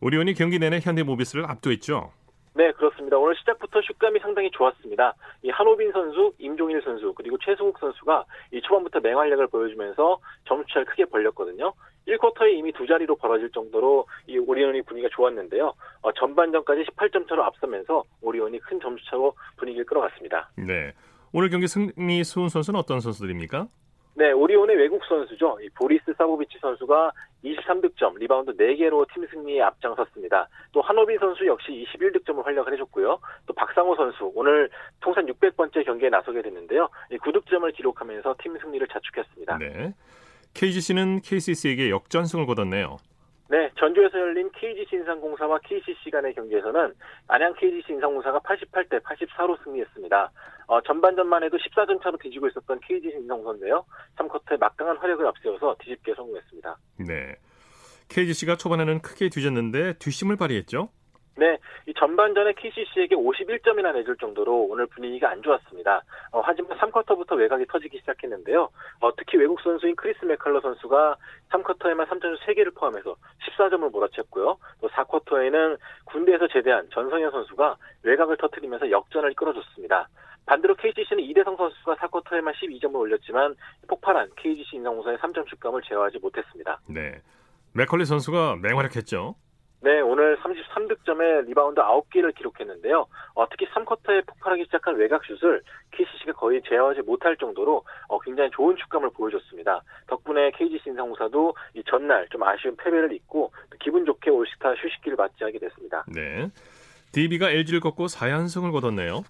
오리온이 0.01 0.33
경기 0.33 0.59
내내 0.59 0.81
현대모비스를 0.83 1.45
압도했죠. 1.45 2.13
네, 2.57 2.71
그렇습니다. 2.73 3.19
오늘 3.19 3.35
시작부터 3.37 3.83
슛감이 3.83 4.21
상당히 4.21 4.49
좋았습니다. 4.53 5.15
이 5.43 5.51
한호빈 5.51 5.91
선수, 5.91 6.33
임종일 6.39 6.81
선수, 6.83 7.13
그리고 7.15 7.37
최승욱 7.45 7.77
선수가 7.79 8.25
이 8.53 8.61
초반부터 8.63 9.01
맹활약을 9.01 9.49
보여주면서 9.49 10.19
점수차를 10.47 10.87
크게 10.87 11.05
벌렸거든요. 11.07 11.75
1쿼터에 12.07 12.53
이미 12.55 12.73
두 12.73 12.87
자리로 12.87 13.17
벌어질 13.17 13.51
정도로 13.51 14.07
이 14.27 14.39
오리온이 14.39 14.83
분위기가 14.83 15.15
좋았는데요. 15.15 15.73
어, 16.03 16.13
전반전까지 16.13 16.85
18점 16.85 17.29
차로 17.29 17.45
앞서면서 17.45 18.05
오리온이 18.21 18.59
큰 18.61 18.81
점수 18.81 19.05
차로 19.07 19.35
분위기를 19.57 19.85
끌어갔습니다. 19.87 20.51
네. 20.57 20.93
오늘 21.33 21.51
경기 21.51 21.67
승리 21.67 22.23
수훈 22.23 22.49
선수는 22.49 22.79
어떤 22.79 23.01
선수들입니까? 23.01 23.67
네, 24.17 24.31
오리온의 24.31 24.77
외국 24.77 25.05
선수죠. 25.05 25.59
이 25.61 25.69
보리스 25.71 26.13
사보비치 26.17 26.59
선수가 26.61 27.13
23득점, 27.45 28.17
리바운드 28.19 28.53
4개로 28.57 29.05
팀 29.13 29.27
승리에 29.27 29.61
앞장섰습니다. 29.63 30.49
또 30.71 30.81
한호빈 30.81 31.19
선수 31.19 31.45
역시 31.47 31.85
21득점의 31.93 32.45
활약을 32.45 32.73
해줬고요. 32.75 33.19
또 33.47 33.53
박상오 33.55 33.97
선수 33.97 34.31
오늘 34.37 34.71
통산 35.01 35.27
600번째 35.27 35.85
경기에 35.85 36.11
나서게 36.11 36.43
됐는데요. 36.43 36.89
9득점을 37.11 37.75
기록하면서 37.75 38.37
팀 38.41 38.57
승리를 38.57 38.87
자축했습니다. 38.87 39.59
네. 39.59 39.93
KGC는 40.55 41.21
KCC에게 41.21 41.91
역전승을 41.91 42.47
거뒀네요. 42.47 42.97
네, 43.51 43.71
전주에서 43.79 44.19
열린 44.19 44.51
KGC 44.53 44.97
인삼공사와 44.97 45.59
KCC 45.59 46.11
간의 46.11 46.35
경기에서는 46.35 46.95
안양 47.29 47.55
KGC 47.55 47.93
인삼공사가 47.93 48.41
88대 48.41 49.03
84로 49.03 49.63
승리했습니다. 49.63 50.31
어, 50.67 50.81
전반전만 50.81 51.45
해도 51.45 51.59
14점 51.59 52.03
차로 52.03 52.17
뒤지고 52.17 52.49
있었던 52.49 52.81
KGC 52.81 53.17
인상공사인데요. 53.19 53.85
3쿼터에 54.17 54.59
막강한 54.59 54.97
화력을 54.97 55.27
앞세워서 55.27 55.77
뒤집게 55.81 56.15
성공했습니다. 56.15 56.77
네, 57.07 57.37
KGC가 58.09 58.57
초반에는 58.57 59.03
크게 59.03 59.29
뒤졌는데 59.29 59.95
뒷심을 59.99 60.37
발휘했죠? 60.37 60.89
네, 61.37 61.59
이 61.87 61.95
전반전에 61.95 62.53
KCC에게 62.53 63.17
51점이나 63.17 63.93
내줄 63.93 64.17
정도로 64.19 64.67
오늘 64.71 64.87
분위기가 64.87 65.31
안 65.31 65.43
좋았습니다. 65.43 66.03
어, 66.31 66.41
하지만 66.45 66.79
3쿼터부터 66.79 67.37
외곽이 67.37 67.67
터지기 67.67 67.99
시작했는데요. 67.99 68.69
어, 69.01 69.17
특히 69.17 69.39
외국 69.39 69.61
선수인 69.61 69.97
크리스 69.97 70.25
맥컬러 70.25 70.61
선수가 70.61 71.17
3쿼터에만 71.51 72.07
3점슛 72.09 72.39
3개를 72.41 72.75
포함해서 72.77 73.17
14점을 73.49 73.91
몰아쳤고요. 73.91 74.59
또 74.81 74.89
4쿼터에는 74.89 75.79
군대에서 76.05 76.47
제대한 76.49 76.89
전성현 76.91 77.33
선수가 77.33 77.77
외곽을 78.05 78.37
터뜨리면서 78.37 78.91
역전을 78.91 79.35
이끌어줬습니다. 79.35 80.09
반대로 80.47 80.75
KCC는 80.77 81.25
이대성 81.25 81.57
선수가 81.57 81.97
4쿼터에만 81.97 82.53
12점을 82.55 82.95
올렸지만 82.95 83.57
폭발한 83.89 84.31
KGC 84.37 84.77
인삼공사의 84.77 85.19
3점 85.19 85.49
슛감을 85.49 85.83
제어하지 85.83 86.19
못했습니다. 86.19 86.81
네. 86.87 87.21
맥컬리 87.73 88.05
선수가 88.05 88.57
맹활약했죠. 88.63 89.35
네, 89.85 90.01
오늘 90.01 90.39
33득점에 90.39 91.45
리바운드 91.45 91.79
9개를 91.79 92.35
기록했는데요. 92.35 93.07
어, 93.35 93.49
특히 93.51 93.67
3쿼터에 93.67 94.25
폭발하기 94.27 94.65
시작한 94.65 94.97
외곽슛을 94.97 95.61
KCC가 95.91 96.33
거의 96.33 96.63
제어하지 96.67 97.03
못할 97.03 97.37
정도로 97.37 97.85
어, 98.09 98.19
굉장히 98.21 98.51
좋은 98.53 98.75
슛감을 98.77 99.11
보여줬습니다. 99.11 99.83
덕분에 100.07 100.53
KGC 100.53 100.89
인삼공사도 100.89 101.55
이 101.75 101.83
전날 101.87 102.27
좀 102.31 102.43
아쉬운 102.45 102.75
패배를 102.77 103.13
잊고 103.13 103.53
기분 103.79 104.07
좋게 104.07 104.31
올스타 104.31 104.73
휴식기를 104.73 105.17
맞이하게 105.17 105.59
됐습니다. 105.59 106.07
네, 106.09 106.49
DB가 107.13 107.51
LG를 107.51 107.81
꺾고 107.81 108.07
4연승을 108.07 108.73
거뒀네요. 108.73 109.25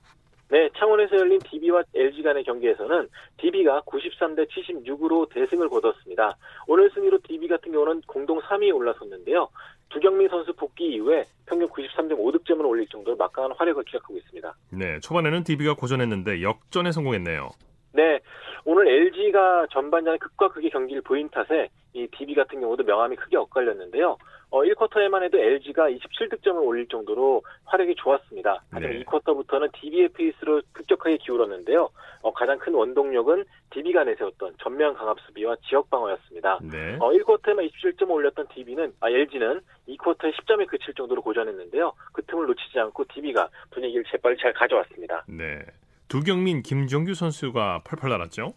네, 0.51 0.69
창원에서 0.77 1.17
열린 1.17 1.41
DB와 1.41 1.83
LG 1.95 2.23
간의 2.23 2.45
경기에서는 2.45 3.09
DB가 3.39 3.83
93대 3.87 4.47
76으로 4.49 5.29
대승을 5.31 5.69
거뒀습니다. 5.69 6.37
오늘 6.69 6.91
승리로 6.91 7.19
DB 7.27 7.49
같은 7.49 7.73
경우는 7.73 8.03
공동 8.07 8.39
3위에 8.41 8.73
올라섰는데요. 8.73 9.49
두경민 9.91 10.29
선수 10.29 10.53
복귀 10.55 10.95
이후에 10.95 11.25
평균 11.47 11.69
93.5득점을 11.69 12.67
올릴 12.69 12.87
정도로 12.89 13.17
막강한 13.17 13.53
활약을 13.57 13.85
기록하고 13.85 14.17
있습니다. 14.17 14.55
네, 14.71 15.01
초반에는 15.01 15.45
DB가 15.45 15.75
고전했는데 15.75 16.43
역전에 16.43 16.93
성공했네요. 16.93 17.51
네, 17.93 18.21
오늘 18.65 18.89
LG가 18.89 19.69
전반전에 19.71 20.19
극과 20.19 20.49
극의 20.49 20.71
경기를 20.71 21.03
보인 21.03 21.29
탓에 21.29 21.69
이 21.93 22.09
DB 22.09 22.35
같은 22.35 22.61
경우도 22.61 22.83
명함이 22.83 23.17
크게 23.17 23.37
엇갈렸는데요. 23.37 24.17
어, 24.55 24.63
1쿼터에만 24.63 25.25
해도 25.25 25.37
LG가 25.37 25.91
27득점을 25.91 26.65
올릴 26.65 26.87
정도로 26.87 27.43
활약이 27.65 27.97
좋았습니다. 27.97 28.63
하지만 28.71 28.93
네. 28.93 29.03
2쿼터부터는 29.03 29.73
DB의 29.73 30.11
페이스로 30.11 30.63
급격하게 30.71 31.17
기울었는데요. 31.17 31.91
어, 32.23 32.33
가장 32.33 32.57
큰 32.61 32.73
원동력은 32.73 33.45
DB가 33.71 34.05
내세웠던 34.05 34.55
전면 34.63 34.95
강압 34.95 35.19
수비와 35.27 35.57
지역 35.69 35.91
방어였습니다. 35.91 36.61
네. 36.71 36.97
어, 37.01 37.11
1쿼터에만 37.11 37.69
27점을 37.69 38.11
올렸던 38.11 38.47
DB는 38.55 38.93
아, 39.01 39.11
LG는 39.11 39.61
2쿼터에 39.89 40.33
10점에 40.33 40.69
그칠 40.69 40.95
정도로 40.95 41.21
고전했는데요. 41.23 41.93
그 42.13 42.23
틈을 42.25 42.47
놓치지 42.47 42.79
않고 42.79 43.07
DB가 43.13 43.49
분위기를 43.73 44.05
재빨리 44.09 44.37
잘 44.41 44.53
가져왔습니다. 44.53 45.25
네. 45.27 45.65
두경민, 46.07 46.63
김종규 46.63 47.15
선수가 47.15 47.83
펄펄 47.85 48.09
날았죠? 48.09 48.55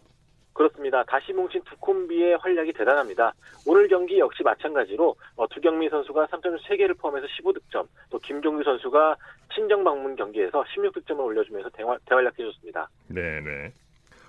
그렇습니다. 0.58 1.04
다시 1.04 1.32
뭉친 1.32 1.62
두 1.62 1.76
콤비의 1.78 2.38
활약이 2.38 2.72
대단합니다. 2.72 3.32
오늘 3.64 3.86
경기 3.86 4.18
역시 4.18 4.42
마찬가지로 4.42 5.14
어, 5.36 5.46
두경민 5.46 5.88
선수가 5.88 6.26
3점 6.26 6.60
3개를 6.60 6.98
포함해서 6.98 7.28
15득점, 7.28 7.86
또 8.10 8.18
김종규 8.18 8.64
선수가 8.64 9.16
친정 9.54 9.84
방문 9.84 10.16
경기에서 10.16 10.64
16득점을 10.64 11.20
올려주면서 11.20 11.70
대활약해줬습니다. 12.06 12.88
네네. 13.06 13.72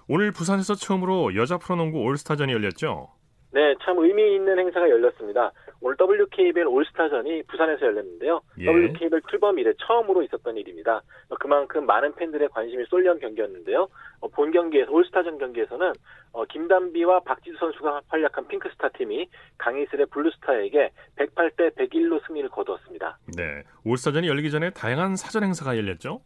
오늘 0.08 0.32
부산에서 0.32 0.76
처음으로 0.76 1.36
여자 1.36 1.58
프로농구 1.58 2.00
올스타전이 2.00 2.54
열렸죠? 2.54 3.10
네, 3.52 3.74
참 3.84 3.98
의미 3.98 4.36
있는 4.36 4.60
행사가 4.60 4.88
열렸습니다. 4.88 5.52
오늘 5.82 5.96
WKBL 6.00 6.68
올스타전이 6.68 7.44
부산에서 7.44 7.86
열렸는데요. 7.86 8.42
예. 8.60 8.66
WKBL 8.66 9.22
출범 9.30 9.60
이래 9.60 9.72
처음으로 9.80 10.24
있었던 10.24 10.58
일입니다. 10.58 11.02
그만큼 11.40 11.86
많은 11.86 12.14
팬들의 12.16 12.50
관심이 12.50 12.84
쏠린 12.90 13.20
경기였는데요. 13.20 13.88
어, 14.20 14.28
본 14.28 14.52
경기에서 14.52 14.92
올스타전 14.92 15.38
경기에서는 15.38 15.94
어, 16.34 16.46
김단비와 16.46 17.22
박지수 17.22 17.58
선수가 17.58 18.02
활약한 18.08 18.48
핑크스타 18.48 18.90
팀이 18.90 19.30
강희슬의 19.58 20.08
블루스타에게 20.08 20.92
108대 21.16 21.76
101로 21.76 22.26
승리를 22.28 22.50
거두었습니다. 22.50 23.18
네, 23.38 23.64
올스타전이 23.86 24.28
열리기 24.28 24.52
전에 24.52 24.72
다양한 24.72 25.16
사전 25.16 25.44
행사가 25.44 25.78
열렸죠? 25.78 26.22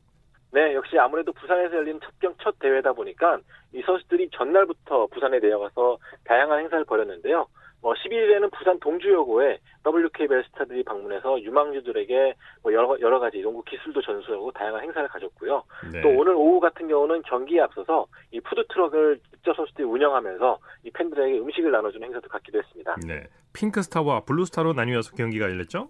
네, 0.52 0.74
역시 0.76 0.98
아무래도 1.00 1.32
부산에서 1.34 1.78
열린 1.78 2.00
첫경 2.00 2.36
첫 2.42 2.58
대회다 2.60 2.94
보니까 2.94 3.40
이 3.74 3.82
선수들이 3.82 4.30
전날부터 4.34 5.08
부산에 5.08 5.40
내려가서 5.40 5.98
다양한 6.26 6.60
행사를 6.60 6.84
벌였는데요. 6.86 7.48
어, 7.84 7.94
11일에는 7.94 8.50
부산 8.58 8.80
동주여고에 8.80 9.60
WKBL 9.86 10.46
스타들이 10.46 10.84
방문해서 10.84 11.42
유망주들에게 11.42 12.34
뭐 12.64 12.74
여러, 12.74 12.98
여러 13.02 13.20
가지 13.20 13.42
농구 13.42 13.62
기술도 13.64 14.02
전수하고 14.02 14.52
다양한 14.54 14.82
행사를 14.82 15.08
가졌고요. 15.10 15.64
네. 15.92 16.02
또 16.02 16.10
오늘 16.10 16.34
오후 16.34 16.62
같은 16.62 16.88
경우는 16.88 17.22
경기에 17.24 17.60
앞서서 17.60 18.08
이 18.32 18.40
푸드트럭을 18.40 19.20
직접 19.32 19.54
선수들이 19.56 19.84
운영하면서 19.86 20.60
이 20.86 20.92
팬들에게 20.92 21.40
음식을 21.40 21.72
나눠주는 21.72 22.08
행사도 22.08 22.30
갖기도 22.30 22.60
했습니다. 22.60 22.96
네. 23.06 23.24
핑크스타와 23.52 24.22
블루스타로 24.22 24.74
나뉘어서 24.74 25.16
경기가 25.16 25.50
열렸죠? 25.50 25.90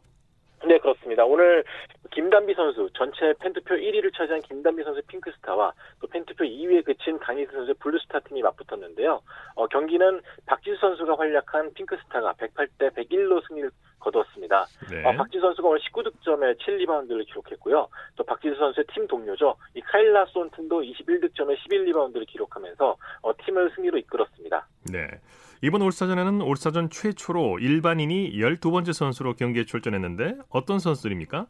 네, 0.73 0.79
그렇습니다. 0.79 1.23
오늘 1.23 1.63
김단비 2.09 2.55
선수, 2.55 2.89
전체 2.97 3.31
팬투표 3.39 3.75
1위를 3.75 4.11
차지한 4.17 4.41
김단비 4.41 4.83
선수 4.83 5.03
핑크스타와 5.05 5.71
또 6.01 6.07
팬투표 6.07 6.43
2위에 6.43 6.83
그친 6.83 7.19
강이슬 7.19 7.51
선수의 7.51 7.75
블루스타 7.75 8.21
팀이 8.21 8.41
맞붙었는데요. 8.41 9.21
어, 9.53 9.67
경기는 9.67 10.19
박지수 10.47 10.77
선수가 10.77 11.15
활약한 11.15 11.71
핑크스타가 11.75 12.33
108대 12.33 12.89
101로 12.95 13.47
승리를 13.47 13.69
거두었습니다. 13.99 14.65
네. 14.89 15.05
어, 15.05 15.11
박지수 15.11 15.41
선수가 15.41 15.67
오늘 15.67 15.79
19득점에 15.81 16.57
7리바운드를 16.57 17.27
기록했고요. 17.27 17.87
또 18.15 18.23
박지수 18.23 18.55
선수의 18.55 18.85
팀 18.95 19.05
동료죠. 19.05 19.55
이 19.75 19.81
카일라 19.81 20.25
손튼도 20.25 20.81
21득점에 20.81 21.55
11리바운드를 21.55 22.25
기록하면서 22.25 22.97
어, 23.21 23.31
팀을 23.45 23.71
승리로 23.75 23.99
이끌었습니다. 23.99 24.67
네. 24.91 25.07
이번 25.63 25.81
올스타전에는 25.81 26.41
올스타전 26.41 26.89
최초로 26.89 27.59
일반인이 27.59 28.33
12번째 28.33 28.91
선수로 28.91 29.35
경기에 29.35 29.63
출전했는데 29.63 30.35
어떤 30.49 30.79
선수들입니까? 30.79 31.45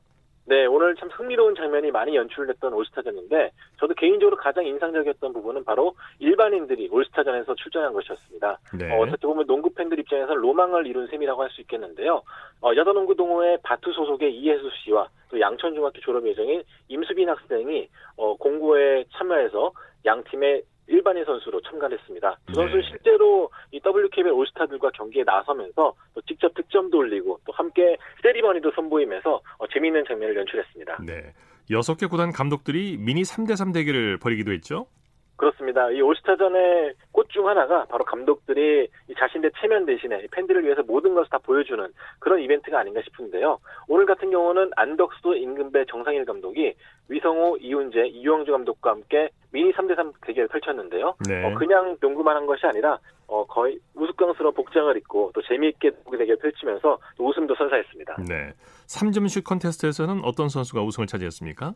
네, 0.46 0.68
오늘 0.68 0.94
참 0.98 1.10
흥미로운 1.10 1.56
장면이 1.56 1.90
많이 1.90 2.16
연출됐던 2.16 2.74
올스타전인데 2.74 3.50
저도 3.80 3.96
개인적으로 3.96 4.38
가장 4.38 4.68
인상적이었던 4.68 5.34
부분은 5.34 5.64
바로 5.64 5.96
일반인들이 6.20 6.90
올스타전에서 6.92 7.56
출전한 7.56 7.92
것이었습니다. 7.94 8.60
네. 8.78 8.96
어, 8.96 9.04
떻게 9.08 9.26
보면 9.26 9.48
농구 9.48 9.74
팬들 9.74 9.98
입장에서 9.98 10.36
로망을 10.36 10.86
이룬 10.86 11.08
셈이라고 11.08 11.42
할 11.42 11.50
수 11.50 11.62
있겠는데요. 11.62 12.22
어, 12.62 12.72
여자농구 12.76 13.16
동호회 13.16 13.58
바투 13.64 13.92
소속의 13.94 14.36
이혜수 14.36 14.70
씨와 14.84 15.08
또 15.32 15.40
양천중학교 15.40 16.02
졸업 16.02 16.28
예정인 16.28 16.62
임수빈 16.88 17.28
학생이 17.30 17.90
어, 18.18 18.36
공고에 18.38 19.06
참여해서 19.14 19.72
양 20.06 20.24
팀의 20.26 20.62
일반인 20.88 21.24
선수로 21.26 21.62
참가했습니다. 21.62 22.38
두 22.48 22.54
선수 22.54 22.76
는 22.76 22.82
네. 22.82 22.88
실제로 22.90 23.50
이 23.72 23.80
WKBL 23.86 24.34
올스타들과 24.34 24.92
경기에 24.92 25.24
나서면서 25.24 25.94
또 26.14 26.22
직접 26.22 26.54
득점도 26.54 26.98
올리고 26.98 27.40
또 27.46 27.54
함께 27.54 27.98
세리머니도 28.22 28.72
선보이면서 28.76 29.42
어, 29.58 29.68
재미있는 29.68 30.04
장면을 30.08 30.36
연출했습니다. 30.38 30.98
네. 31.06 31.34
여섯 31.72 31.96
개 31.96 32.08
구단 32.08 32.32
감독들이 32.32 32.98
미니 32.98 33.22
3대3 33.22 33.74
대결을 33.74 34.18
벌이기도 34.18 34.52
했죠? 34.52 34.88
그렇습니다. 35.36 35.90
이 35.92 36.02
올스타전의 36.02 36.94
꽃 37.12 37.28
중 37.30 37.48
하나가 37.48 37.86
바로 37.86 38.06
감독들이 38.06 38.88
자신의 39.18 39.52
체면 39.60 39.86
대신에 39.86 40.28
팬들을 40.32 40.64
위해서 40.64 40.84
모든 40.84 41.16
것을 41.16 41.30
다 41.30 41.40
보여주는 41.40 41.86
그런 42.20 42.40
이벤트가 42.40 42.80
아닌가 42.80 43.02
싶은데요. 43.04 43.58
오늘 43.88 44.06
같은 44.06 44.30
경우는 44.30 44.70
안덕수, 44.76 45.36
임금배, 45.36 45.86
정상일 45.90 46.26
감독이 46.26 46.76
위성호, 47.10 47.58
이훈재, 47.58 48.08
이용주 48.08 48.52
감독과 48.52 48.92
함께 48.92 49.30
미니 49.52 49.72
3대3 49.74 50.14
대결을 50.22 50.48
펼쳤는데요. 50.50 51.16
네. 51.28 51.46
어, 51.46 51.56
그냥 51.56 51.98
농구만 52.00 52.36
한 52.36 52.46
것이 52.46 52.66
아니라 52.66 53.00
어, 53.28 53.46
거의 53.46 53.80
우스꽝스러운 53.96 54.54
복장을 54.54 54.96
입고 54.98 55.32
또 55.34 55.42
재미있게 55.42 55.92
농구 55.92 56.18
대결을 56.18 56.38
펼치면서 56.38 57.00
웃음도 57.18 57.56
선사했습니다. 57.56 58.18
네. 58.28 58.54
3점슛 58.88 59.44
컨테스트에서는 59.44 60.22
어떤 60.24 60.50
선수가 60.50 60.84
우승을 60.84 61.08
차지했습니까? 61.08 61.74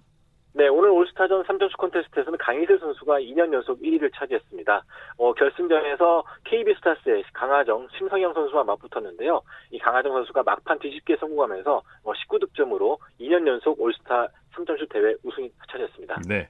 네, 0.53 0.67
오늘 0.69 0.89
올스타전 0.89 1.43
3점슛 1.43 1.77
콘테스트에서는 1.77 2.37
강희슬 2.39 2.79
선수가 2.79 3.19
2년 3.19 3.53
연속 3.53 3.79
1위를 3.79 4.11
차지했습니다. 4.15 4.83
어, 5.17 5.33
결승전에서 5.33 6.23
KB스타스의 6.45 7.23
강아정, 7.33 7.87
심성영 7.95 8.33
선수와 8.33 8.63
맞붙었는데요. 8.63 9.41
이 9.71 9.77
강아정 9.77 10.13
선수가 10.13 10.41
막판 10.43 10.79
뒤집기에 10.79 11.17
성공하면서 11.19 11.81
어, 12.03 12.11
19득점으로 12.11 12.97
2년 13.19 13.45
연속 13.47 13.79
올스타 13.79 14.27
3점슛 14.55 14.89
대회 14.89 15.13
우승을 15.23 15.51
차지했습니다. 15.71 16.21
네. 16.27 16.49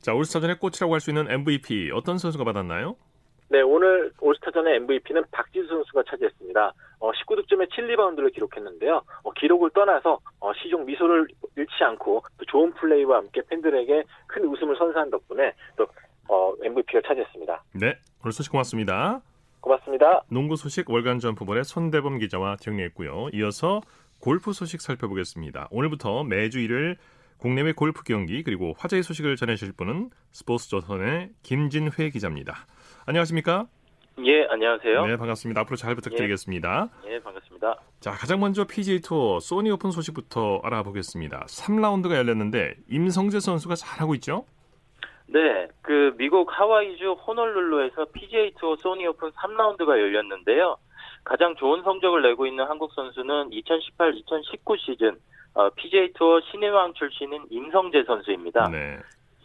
자, 0.00 0.12
올스타전의 0.14 0.58
꽃이라고 0.58 0.92
할 0.92 1.00
수 1.00 1.10
있는 1.10 1.30
MVP 1.30 1.92
어떤 1.94 2.18
선수가 2.18 2.44
받았나요? 2.44 2.96
네, 3.48 3.62
오늘 3.62 4.12
올스타전의 4.20 4.76
MVP는 4.76 5.24
박지수 5.32 5.66
선수가 5.66 6.02
차지했습니다. 6.10 6.72
어, 7.00 7.10
19득점에 7.12 7.70
7 7.74 7.86
리바운드를 7.88 8.30
기록했는데요. 8.30 9.02
어, 9.24 9.32
기록을 9.32 9.70
떠나서 9.70 10.20
어, 10.38 10.52
시종 10.54 10.84
미소를 10.84 11.26
잃지 11.56 11.82
않고 11.82 12.22
또 12.38 12.44
좋은 12.46 12.72
플레이와 12.74 13.18
함께 13.18 13.42
팬들에게 13.48 14.04
큰 14.26 14.44
웃음을 14.44 14.76
선사한 14.76 15.10
덕분에 15.10 15.54
또 15.76 15.86
어, 16.28 16.54
MVP를 16.62 17.02
차지했습니다. 17.02 17.64
네, 17.74 17.98
오늘 18.22 18.32
소식 18.32 18.52
고맙습니다. 18.52 19.20
고맙습니다. 19.60 20.22
농구 20.30 20.56
소식 20.56 20.88
월간 20.88 21.18
점프볼의 21.18 21.64
손대범 21.64 22.18
기자와 22.18 22.56
정리했고요. 22.56 23.30
이어서 23.34 23.80
골프 24.20 24.52
소식 24.52 24.80
살펴보겠습니다. 24.80 25.68
오늘부터 25.70 26.24
매주 26.24 26.60
일요일 26.60 26.96
국내외 27.38 27.72
골프 27.72 28.02
경기 28.04 28.42
그리고 28.42 28.74
화제의 28.78 29.02
소식을 29.02 29.36
전해주실 29.36 29.72
분은 29.72 30.10
스포츠조선의 30.32 31.30
김진회 31.42 32.10
기자입니다. 32.10 32.66
안녕하십니까? 33.06 33.66
예, 34.26 34.46
안녕하세요. 34.50 35.06
네, 35.06 35.16
반갑습니다. 35.16 35.60
앞으로 35.62 35.76
잘 35.76 35.94
부탁드리겠습니다. 35.94 36.88
예, 37.06 37.14
예, 37.14 37.20
반갑습니다. 37.20 37.76
자, 38.00 38.10
가장 38.12 38.40
먼저 38.40 38.64
PGA 38.64 39.00
투어 39.00 39.40
소니 39.40 39.70
오픈 39.70 39.90
소식부터 39.90 40.60
알아보겠습니다. 40.62 41.46
3라운드가 41.46 42.14
열렸는데 42.14 42.74
임성재 42.88 43.40
선수가 43.40 43.74
잘하고 43.76 44.14
있죠? 44.16 44.44
네, 45.26 45.68
그 45.82 46.14
미국 46.18 46.48
하와이주 46.50 47.12
호놀룰루에서 47.12 48.06
PGA 48.12 48.52
투어 48.58 48.76
소니 48.76 49.06
오픈 49.06 49.30
3라운드가 49.30 49.88
열렸는데요. 49.88 50.76
가장 51.24 51.54
좋은 51.56 51.82
성적을 51.82 52.22
내고 52.22 52.46
있는 52.46 52.64
한국 52.64 52.92
선수는 52.94 53.50
2018-2019 53.50 54.78
시즌 54.78 55.16
어, 55.54 55.70
PGA 55.70 56.12
투어 56.14 56.40
신인왕 56.50 56.94
출신인 56.94 57.44
임성재 57.50 58.04
선수입니다. 58.06 58.68
네. 58.68 58.98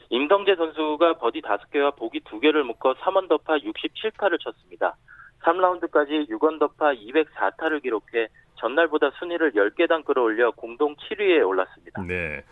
임성재 0.09 0.55
선수가 0.55 1.17
버디 1.17 1.41
5개와 1.41 1.95
보기 1.95 2.21
2개를 2.21 2.63
묶어 2.63 2.93
3언더파 2.95 3.63
67타를 3.63 4.39
쳤습니다. 4.39 4.95
3라운드까지 5.43 6.29
6언더파 6.29 6.97
204타를 6.99 7.81
기록해 7.81 8.27
전날보다 8.55 9.11
순위를 9.19 9.51
10계단 9.51 10.05
끌어올려 10.05 10.51
공동 10.51 10.95
7위에 10.95 11.45
올랐습니다. 11.47 12.01
네. 12.03 12.43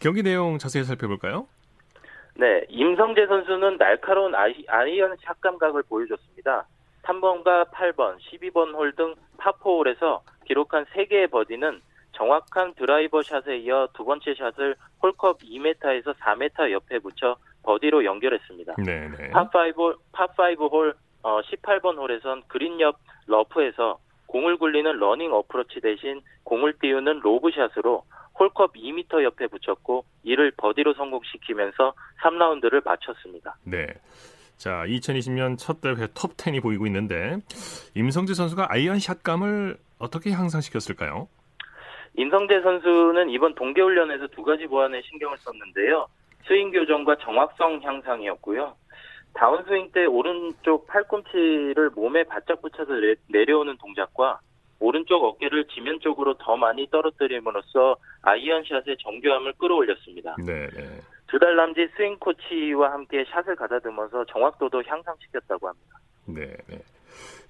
경기 0.00 0.22
내용 0.22 0.58
자세히 0.58 0.84
살펴볼까요? 0.84 1.46
네, 2.36 2.64
임성재 2.68 3.26
선수는 3.26 3.76
날카로운 3.76 4.34
아이언 4.34 5.16
샷 5.22 5.40
감각을 5.40 5.82
보여줬습니다. 5.82 6.66
3번과 7.02 7.70
8번, 7.70 8.16
12번 8.18 8.74
홀 8.74 8.92
등 8.92 9.14
파포홀에서 9.36 10.22
기록한 10.46 10.84
3개의 10.86 11.30
버디는 11.30 11.80
정확한 12.20 12.74
드라이버 12.74 13.22
샷에 13.22 13.56
이어 13.60 13.88
두 13.94 14.04
번째 14.04 14.34
샷을 14.34 14.76
홀컵 15.02 15.38
2m에서 15.38 16.14
4m 16.14 16.70
옆에 16.70 16.98
붙여 16.98 17.36
버디로 17.62 18.04
연결했습니다. 18.04 18.74
파5 19.32 19.96
파5 20.12 20.70
홀 20.70 20.94
어, 21.22 21.40
18번 21.40 21.96
홀에선 21.96 22.42
그린 22.46 22.78
옆 22.80 22.98
러프에서 23.26 23.98
공을 24.26 24.58
굴리는 24.58 24.98
러닝 24.98 25.32
어프로치 25.32 25.80
대신 25.80 26.20
공을 26.44 26.74
띄우는 26.80 27.20
로브샷으로 27.20 28.04
홀컵 28.38 28.74
2m 28.74 29.24
옆에 29.24 29.46
붙였고 29.46 30.04
이를 30.22 30.52
버디로 30.58 30.92
성공시키면서 30.94 31.94
3라운드를 32.22 32.84
마쳤습니다. 32.84 33.56
네. 33.64 33.86
자, 34.58 34.84
2020년 34.86 35.56
첫 35.58 35.80
대회 35.80 36.06
톱 36.14 36.36
10이 36.36 36.62
보이고 36.62 36.86
있는데 36.86 37.38
임성재 37.94 38.34
선수가 38.34 38.66
아이언 38.70 38.98
샷감을 38.98 39.78
어떻게 39.98 40.32
향상시켰을까요? 40.32 41.28
임성재 42.20 42.60
선수는 42.60 43.30
이번 43.30 43.54
동계훈련에서 43.54 44.26
두 44.28 44.42
가지 44.42 44.66
보완에 44.66 45.00
신경을 45.02 45.38
썼는데요. 45.38 46.06
스윙 46.46 46.70
교정과 46.70 47.16
정확성 47.16 47.80
향상이었고요. 47.82 48.76
다운스윙 49.32 49.90
때 49.92 50.04
오른쪽 50.04 50.86
팔꿈치를 50.86 51.90
몸에 51.94 52.24
바짝 52.24 52.60
붙여서 52.60 52.92
내려오는 53.28 53.74
동작과 53.78 54.40
오른쪽 54.80 55.24
어깨를 55.24 55.66
지면 55.68 55.98
쪽으로 56.00 56.34
더 56.34 56.58
많이 56.58 56.86
떨어뜨림으로써 56.90 57.96
아이언샷의 58.22 58.98
정교함을 58.98 59.54
끌어올렸습니다. 59.54 60.36
네. 60.44 60.68
네. 60.68 61.00
두달 61.28 61.56
남짓 61.56 61.90
스윙 61.96 62.18
코치와 62.18 62.92
함께 62.92 63.24
샷을 63.30 63.56
가다듬어서 63.56 64.26
정확도도 64.26 64.82
향상시켰다고 64.84 65.68
합니다. 65.68 65.98
네. 66.26 66.54
네. 66.68 66.82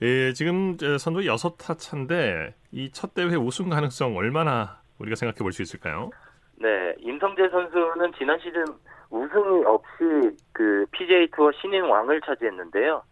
예, 0.02 0.32
지금 0.32 0.76
선두 0.98 1.20
6타 1.20 1.78
차인데 1.78 2.54
이 2.72 2.90
첫 2.92 3.14
대회 3.14 3.34
우승 3.36 3.68
가능성 3.68 4.16
얼마나 4.16 4.80
우리가 4.98 5.14
생각해 5.16 5.38
볼 5.38 5.52
수 5.52 5.62
있을까요? 5.62 6.10
네, 6.56 6.94
임성재 6.98 7.48
선수는 7.50 8.12
지난 8.18 8.38
시즌 8.40 8.64
우승이 9.10 9.64
없이 9.64 10.36
그 10.52 10.86
PJ 10.92 11.28
투어 11.34 11.50
신인 11.60 11.82
왕을 11.84 12.20
차지했는데요. 12.22 13.02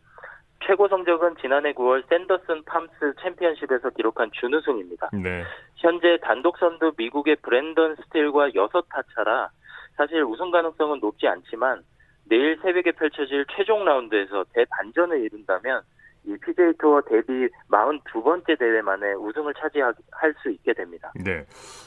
최고 0.67 0.89
성적은 0.89 1.37
지난해 1.41 1.73
9월 1.73 2.09
샌더슨 2.09 2.65
팜스 2.65 3.15
챔피언십에서 3.23 3.91
기록한 3.91 4.31
준우승입니다. 4.33 5.11
네. 5.13 5.45
현재 5.77 6.19
단독 6.23 6.59
선두 6.59 6.93
미국의 6.97 7.37
브랜던 7.43 7.97
스틸과 7.97 8.51
6타 8.51 9.03
차라 9.15 9.51
사실 9.97 10.23
우승 10.23 10.51
가능성은 10.51 11.01
높지 11.01 11.27
않지만 11.29 11.83
내일 12.25 12.59
새벽에 12.63 12.93
펼쳐질 12.93 13.45
최종 13.57 13.85
라운드에서 13.85 14.45
대반전을 14.53 15.21
이룬다면 15.23 15.83
이 16.25 16.37
PJ 16.45 16.75
투어 16.79 17.01
데뷔 17.03 17.49
42번째 17.71 18.59
대회 18.59 18.83
만에 18.83 19.13
우승을 19.13 19.55
차지할 19.55 19.95
수 20.43 20.51
있게 20.51 20.73
됩니다. 20.75 21.13
네. 21.15 21.45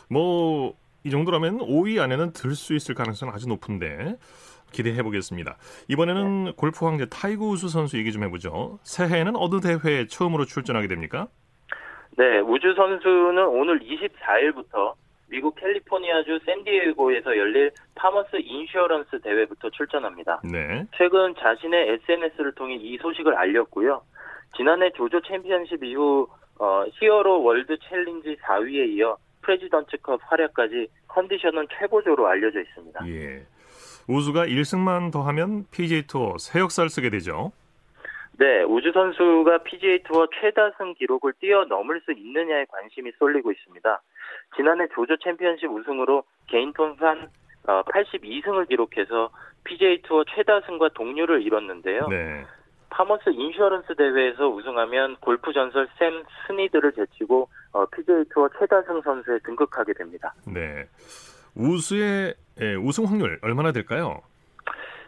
뭐 0.10 0.74
이 1.04 1.10
정도라면 1.10 1.60
5위 1.60 2.00
안에는 2.00 2.34
들 2.34 2.52
수 2.56 2.74
있을 2.76 2.94
가능성은 2.96 3.34
아주 3.34 3.48
높은데 3.48 4.18
기대해 4.72 5.02
보겠습니다. 5.04 5.58
이번에는 5.88 6.44
네. 6.46 6.54
골프 6.56 6.86
황제 6.86 7.06
타이거 7.08 7.46
우즈 7.46 7.70
선수 7.70 7.98
얘기 7.98 8.12
좀 8.12 8.24
해보죠. 8.24 8.80
새해에는 8.84 9.36
어느 9.36 9.60
대회에 9.60 10.08
처음으로 10.08 10.46
출전하게 10.46 10.88
됩니까? 10.88 11.28
네, 12.18 12.40
우즈 12.40 12.74
선수는 12.76 13.48
오는 13.48 13.80
24일부터 13.80 14.94
미국 15.28 15.56
캘리포니아주 15.56 16.40
샌디에고에서 16.46 17.38
열릴 17.38 17.72
파머스 17.96 18.36
인슈어런스 18.36 19.22
대회부터 19.22 19.70
출전합니다. 19.70 20.42
네. 20.44 20.86
최근 20.98 21.34
자신의 21.36 22.00
SNS를 22.04 22.54
통해 22.54 22.76
이 22.76 22.98
소식을 22.98 23.34
알렸고요. 23.36 24.02
지난해 24.56 24.92
조조 24.92 25.22
챔피언십 25.22 25.84
이후 25.84 26.28
어, 26.60 26.86
히어로 26.94 27.44
월드 27.44 27.78
챌린지 27.90 28.38
4위에 28.38 28.90
이어 28.90 29.18
프레지던트컵 29.42 30.22
활약까지 30.24 30.88
컨디션은 31.08 31.68
최고조로 31.80 32.28
알려져 32.28 32.62
있습니다. 32.62 33.08
예. 33.08 33.46
우즈가 34.08 34.46
1승만 34.46 35.12
더하면 35.12 35.66
PGA 35.72 36.04
투어 36.08 36.38
새 36.38 36.60
역사를 36.60 36.88
쓰게 36.90 37.10
되죠. 37.10 37.52
네, 38.34 38.64
우즈 38.64 38.92
선수가 38.92 39.60
PGA 39.64 40.04
투어 40.04 40.28
최다승 40.40 40.96
기록을 40.96 41.34
뛰어넘을 41.40 42.02
수 42.02 42.12
있느냐에 42.12 42.66
관심이 42.66 43.12
쏠리고 43.20 43.52
있습니다. 43.52 44.02
지난해 44.56 44.88
조조 44.94 45.18
챔피언십 45.18 45.70
우승으로 45.70 46.24
개인 46.48 46.74
통산 46.74 47.30
82승을 47.66 48.64
어, 48.64 48.66
기록해서 48.66 49.30
PGA 49.64 50.02
투어 50.04 50.24
최다승과 50.24 50.90
동률을 50.96 51.44
이뤘는데요. 51.44 52.08
네. 52.08 52.44
파머스 52.92 53.30
인슈어런스 53.30 53.96
대회에서 53.96 54.48
우승하면 54.50 55.16
골프 55.22 55.52
전설 55.54 55.88
샘 55.98 56.24
스니드를 56.46 56.92
제치고 56.94 57.50
어, 57.72 57.86
PGA 57.88 58.26
투어 58.34 58.48
최다승 58.60 59.02
선수에 59.02 59.40
등극하게 59.46 59.94
됩니다. 59.94 60.34
네. 60.46 60.86
우즈의 61.56 62.36
예, 62.62 62.76
우승 62.76 63.06
확률 63.06 63.40
얼마나 63.42 63.72
될까요? 63.72 64.22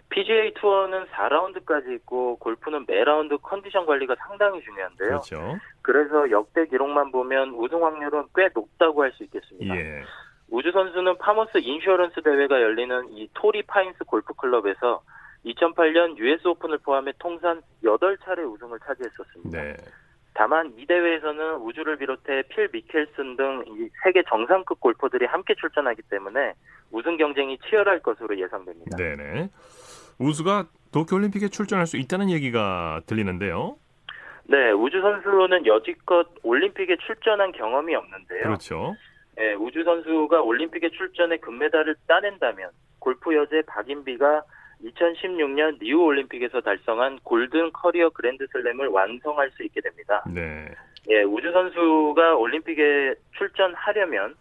PGA 0.10 0.54
투어는 0.56 1.06
4라운드까지 1.08 1.92
있고 1.96 2.38
골프는 2.38 2.86
매 2.88 3.04
라운드 3.04 3.38
컨디션 3.40 3.86
관리가 3.86 4.16
상당히 4.28 4.62
중요한데요. 4.62 5.08
그렇죠. 5.10 5.58
그래서 5.82 6.30
역대 6.32 6.66
기록만 6.68 7.12
보면 7.12 7.50
우승 7.56 7.84
확률은 7.84 8.26
꽤 8.36 8.50
높다고 8.54 9.04
할 9.04 9.12
수 9.14 9.24
있겠습니다. 9.24 9.76
예. 9.76 10.04
우즈 10.50 10.72
선수는 10.72 11.18
파머스 11.18 11.58
인슈어런스 11.58 12.22
대회가 12.22 12.62
열리는 12.62 13.10
이 13.12 13.28
토리 13.34 13.64
파인스 13.64 14.04
골프 14.06 14.34
클럽에서 14.34 15.02
2008년 15.46 16.18
US 16.18 16.48
오픈을 16.48 16.78
포함해 16.80 17.12
통산 17.20 17.62
8차례 17.84 18.52
우승을 18.52 18.80
차지했었습니다. 18.80 19.62
네. 19.62 19.76
다만 20.36 20.74
이 20.78 20.86
대회에서는 20.86 21.58
우즈를 21.58 21.98
비롯해 21.98 22.44
필 22.50 22.70
미켈슨 22.72 23.36
등 23.36 23.64
세계 24.04 24.24
정상급 24.28 24.80
골퍼들이 24.80 25.26
함께 25.26 25.54
출전하기 25.54 26.02
때문에 26.10 26.54
우승 26.92 27.18
경쟁이 27.18 27.60
치열할 27.70 28.00
것으로 28.00 28.38
예상됩니다. 28.40 28.98
네네. 28.98 29.50
우즈가 30.20 30.68
도쿄올림픽에 30.92 31.50
출전할 31.50 31.86
수 31.86 31.98
있다는 31.98 32.30
얘기가 32.32 33.02
들리는데요. 33.06 33.78
네, 34.46 34.72
우즈 34.72 35.02
선수는 35.02 35.66
여지껏 35.66 36.28
올림픽에 36.44 36.98
출전한 36.98 37.52
경험이 37.52 37.96
없는데요. 37.96 38.42
그렇죠. 38.44 38.96
네, 39.36 39.54
우즈 39.54 39.84
선수가 39.84 40.42
올림픽에 40.42 40.90
출전해 40.90 41.38
금메달을 41.38 41.96
따낸다면 42.08 42.70
골프 43.00 43.36
여제 43.36 43.64
박인비가 43.68 44.44
2016년 44.84 45.80
리우 45.80 46.02
올림픽에서 46.04 46.62
달성한 46.62 47.20
골든 47.24 47.72
커리어 47.72 48.10
그랜드슬램을 48.10 48.88
완성할 48.88 49.50
수 49.52 49.64
있게 49.64 49.82
됩니다. 49.82 50.24
네. 50.34 50.68
예, 51.10 51.24
우즈 51.24 51.52
선수가 51.52 52.36
올림픽에 52.36 53.16
출전하려면 53.38 54.36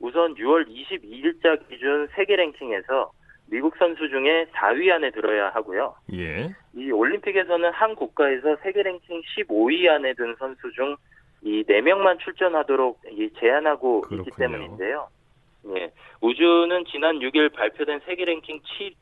우선 0.00 0.34
6월 0.34 0.66
22일자 0.68 1.68
기준 1.68 2.08
세계 2.14 2.36
랭킹에서 2.36 3.12
미국 3.50 3.76
선수 3.76 4.08
중에 4.08 4.46
4위 4.54 4.90
안에 4.90 5.10
들어야 5.10 5.50
하고요. 5.50 5.94
예. 6.14 6.50
이 6.74 6.90
올림픽에서는 6.90 7.70
한 7.72 7.94
국가에서 7.94 8.56
세계 8.62 8.82
랭킹 8.82 9.22
15위 9.22 9.88
안에 9.88 10.14
든 10.14 10.34
선수 10.38 10.70
중 10.72 10.96
이 11.44 11.62
4명만 11.64 12.18
출전하도록 12.20 13.02
제한하고 13.38 14.00
그렇군요. 14.00 14.22
있기 14.22 14.30
때문인데요. 14.38 15.08
예. 15.76 15.92
우즈는 16.22 16.84
지난 16.90 17.18
6일 17.18 17.52
발표된 17.54 18.00
세계 18.06 18.24
랭킹 18.24 18.60
7, 18.78 18.94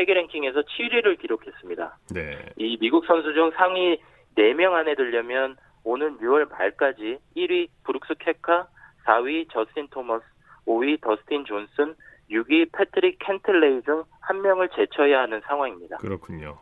세계 0.00 0.14
랭킹에서 0.14 0.62
7위를 0.62 1.20
기록했습니다. 1.20 1.98
네. 2.14 2.38
이 2.56 2.78
미국 2.80 3.04
선수 3.04 3.34
중 3.34 3.50
상위 3.54 4.00
4명 4.34 4.72
안에 4.72 4.94
들려면 4.94 5.58
오는 5.84 6.16
6월 6.18 6.48
말까지 6.50 7.18
1위 7.36 7.68
브룩스 7.84 8.14
켑카, 8.18 8.66
4위 9.04 9.50
저스틴 9.52 9.88
토머스, 9.90 10.24
5위 10.66 11.02
더스틴 11.02 11.44
존슨, 11.44 11.94
6위 12.30 12.70
패트릭 12.72 13.18
캔틀레이 13.18 13.82
중 13.82 14.04
한 14.20 14.40
명을 14.42 14.70
제쳐야 14.74 15.22
하는 15.22 15.42
상황입니다. 15.44 15.98
그렇군요. 15.98 16.56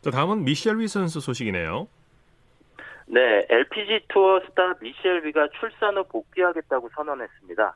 자, 0.00 0.10
다음은 0.10 0.44
미셸 0.44 0.78
위 0.78 0.88
선수 0.88 1.20
소식이네요. 1.20 1.88
네, 3.08 3.44
LPG 3.50 4.06
투어 4.08 4.40
스타 4.48 4.74
미셸 4.80 5.26
위가 5.26 5.48
출산 5.58 5.96
후 5.96 6.04
복귀하겠다고 6.04 6.88
선언했습니다. 6.94 7.74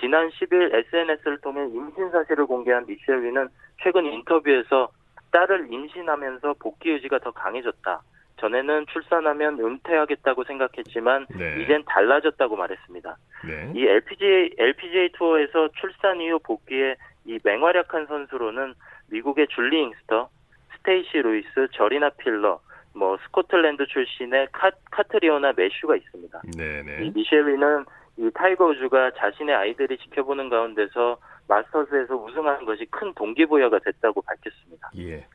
지난 0.00 0.28
10일 0.30 0.74
SNS를 0.74 1.38
통해 1.40 1.62
임신 1.64 2.10
사실을 2.10 2.46
공개한 2.46 2.84
미셸 2.86 3.22
위는 3.24 3.48
최근 3.82 4.06
인터뷰에서 4.06 4.90
딸을 5.30 5.72
임신하면서 5.72 6.54
복귀 6.60 6.90
의지가 6.90 7.18
더 7.20 7.30
강해졌다. 7.30 8.02
전에는 8.38 8.86
출산하면 8.86 9.60
은퇴하겠다고 9.60 10.44
생각했지만 10.44 11.26
네. 11.38 11.62
이젠 11.62 11.84
달라졌다고 11.86 12.56
말했습니다. 12.56 13.16
네. 13.46 13.72
이 13.74 13.86
LPGA 13.86 14.50
LPGA 14.58 15.12
투어에서 15.12 15.68
출산 15.80 16.20
이후 16.20 16.40
복귀에 16.40 16.96
이 17.24 17.38
맹활약한 17.42 18.06
선수로는 18.06 18.74
미국의 19.10 19.46
줄리 19.48 19.82
잉크스터, 19.82 20.28
스테이시 20.76 21.18
루이스, 21.18 21.68
저리나 21.72 22.10
필러, 22.10 22.60
뭐 22.94 23.16
스코틀랜드 23.24 23.86
출신의 23.86 24.48
카, 24.50 24.70
카트리오나 24.90 25.52
매슈가 25.56 25.96
있습니다. 25.96 26.42
네네. 26.56 26.82
네. 26.82 27.06
이 27.06 27.12
미셸리는 27.14 27.84
이 28.18 28.30
타이거 28.34 28.66
우즈가 28.66 29.12
자신의 29.16 29.54
아이들이 29.54 29.96
지켜보는 29.98 30.48
가운데서 30.48 31.18
마스터즈에서 31.48 32.14
우승하는 32.14 32.64
것이 32.64 32.86
큰 32.90 33.12
동기부여가 33.14 33.78
됐다고 33.80 34.22
밝혔습니다. 34.22 34.90
예. 34.98 35.26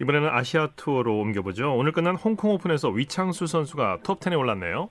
이번에는 0.00 0.28
아시아 0.30 0.68
투어로 0.76 1.18
옮겨보죠. 1.18 1.74
오늘 1.74 1.92
끝난 1.92 2.16
홍콩 2.16 2.52
오픈에서 2.52 2.88
위창수 2.88 3.46
선수가 3.46 3.98
톱10에 4.02 4.38
올랐네요. 4.38 4.88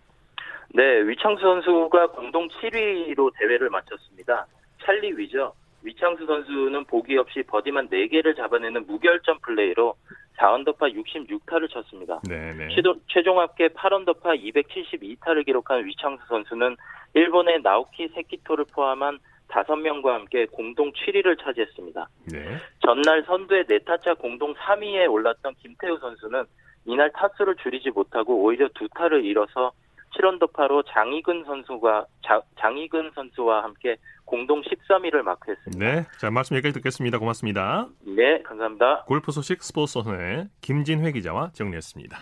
네, 0.76 1.02
위창수 1.02 1.42
선수가 1.42 2.12
공동 2.12 2.48
7위로 2.48 3.32
대회를 3.40 3.70
마쳤습니다. 3.70 4.46
찰리 4.84 5.18
위죠. 5.18 5.54
위창수 5.82 6.26
선수는 6.26 6.86
보기 6.86 7.18
없이 7.18 7.42
버디만 7.48 7.90
4개를 7.90 8.36
잡아내는 8.36 8.86
무결점 8.86 9.40
플레이로 9.42 9.96
4언더파 10.40 10.96
66타를 10.96 11.70
쳤습니다. 11.70 12.20
네네. 12.28 12.70
최종 13.08 13.40
합계 13.40 13.68
8언더파 13.68 14.42
272타를 14.42 15.46
기록한 15.46 15.86
위창수 15.86 16.24
선수는 16.28 16.78
일본의 17.14 17.62
나오키 17.62 18.08
세키토를 18.08 18.66
포함한 18.72 19.20
다섯 19.50 19.76
명과 19.76 20.14
함께 20.14 20.46
공동 20.46 20.92
7위를 20.92 21.42
차지했습니다. 21.44 22.08
네. 22.32 22.58
전날 22.86 23.24
선두의 23.24 23.66
네타차 23.68 24.14
공동 24.16 24.54
3위에 24.54 25.12
올랐던 25.12 25.56
김태우 25.62 25.98
선수는 25.98 26.46
이날 26.86 27.12
타수를 27.12 27.56
줄이지 27.56 27.90
못하고 27.92 28.44
오히려 28.44 28.70
두 28.76 28.88
타를 28.90 29.26
잃어서 29.26 29.72
7언더파로 30.16 30.84
장희근 30.94 31.44
선수가 31.46 32.06
자, 32.26 32.42
장희근 32.60 33.12
선수와 33.16 33.64
함께 33.64 33.98
공동 34.26 34.62
13위를 34.62 35.22
마크했습니다. 35.24 35.86
네, 35.86 36.06
자 36.20 36.30
말씀 36.30 36.56
여기까지 36.56 36.74
듣겠습니다. 36.74 37.18
고맙습니다. 37.20 37.88
네, 38.06 38.42
감사합니다. 38.44 39.04
골프 39.06 39.32
소식 39.32 39.64
스포츠 39.64 40.02
선의 40.04 40.48
김진회 40.62 41.12
기자와 41.12 41.52
정리했습니다. 41.54 42.18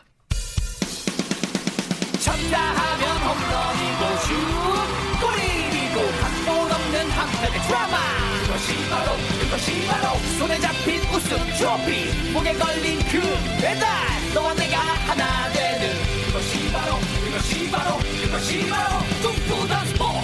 쳤다 2.24 2.58
하면 2.60 3.18
홈런이고 3.24 4.18
슛 4.24 4.78
없는 6.88 7.10
한편의 7.10 7.60
드라마 7.68 7.98
그것이 8.46 8.90
바로 8.90 9.12
그것이 9.42 9.88
바로 9.88 10.18
손에 10.40 10.58
잡힌 10.60 11.00
우승 11.14 11.38
트로피 11.58 12.34
목에 12.34 12.54
걸린 12.54 13.00
그 13.12 13.20
배달 13.62 13.84
너와 14.34 14.54
내가 14.56 14.78
하나 14.80 15.50
되는 15.54 16.17
그것이 16.28 16.72
바로 16.74 17.00
그것이 17.24 17.72
바로 17.72 17.98
그것이 17.98 18.68
바로 18.70 19.00
꿈꾸던 19.22 19.86
스포 19.88 20.17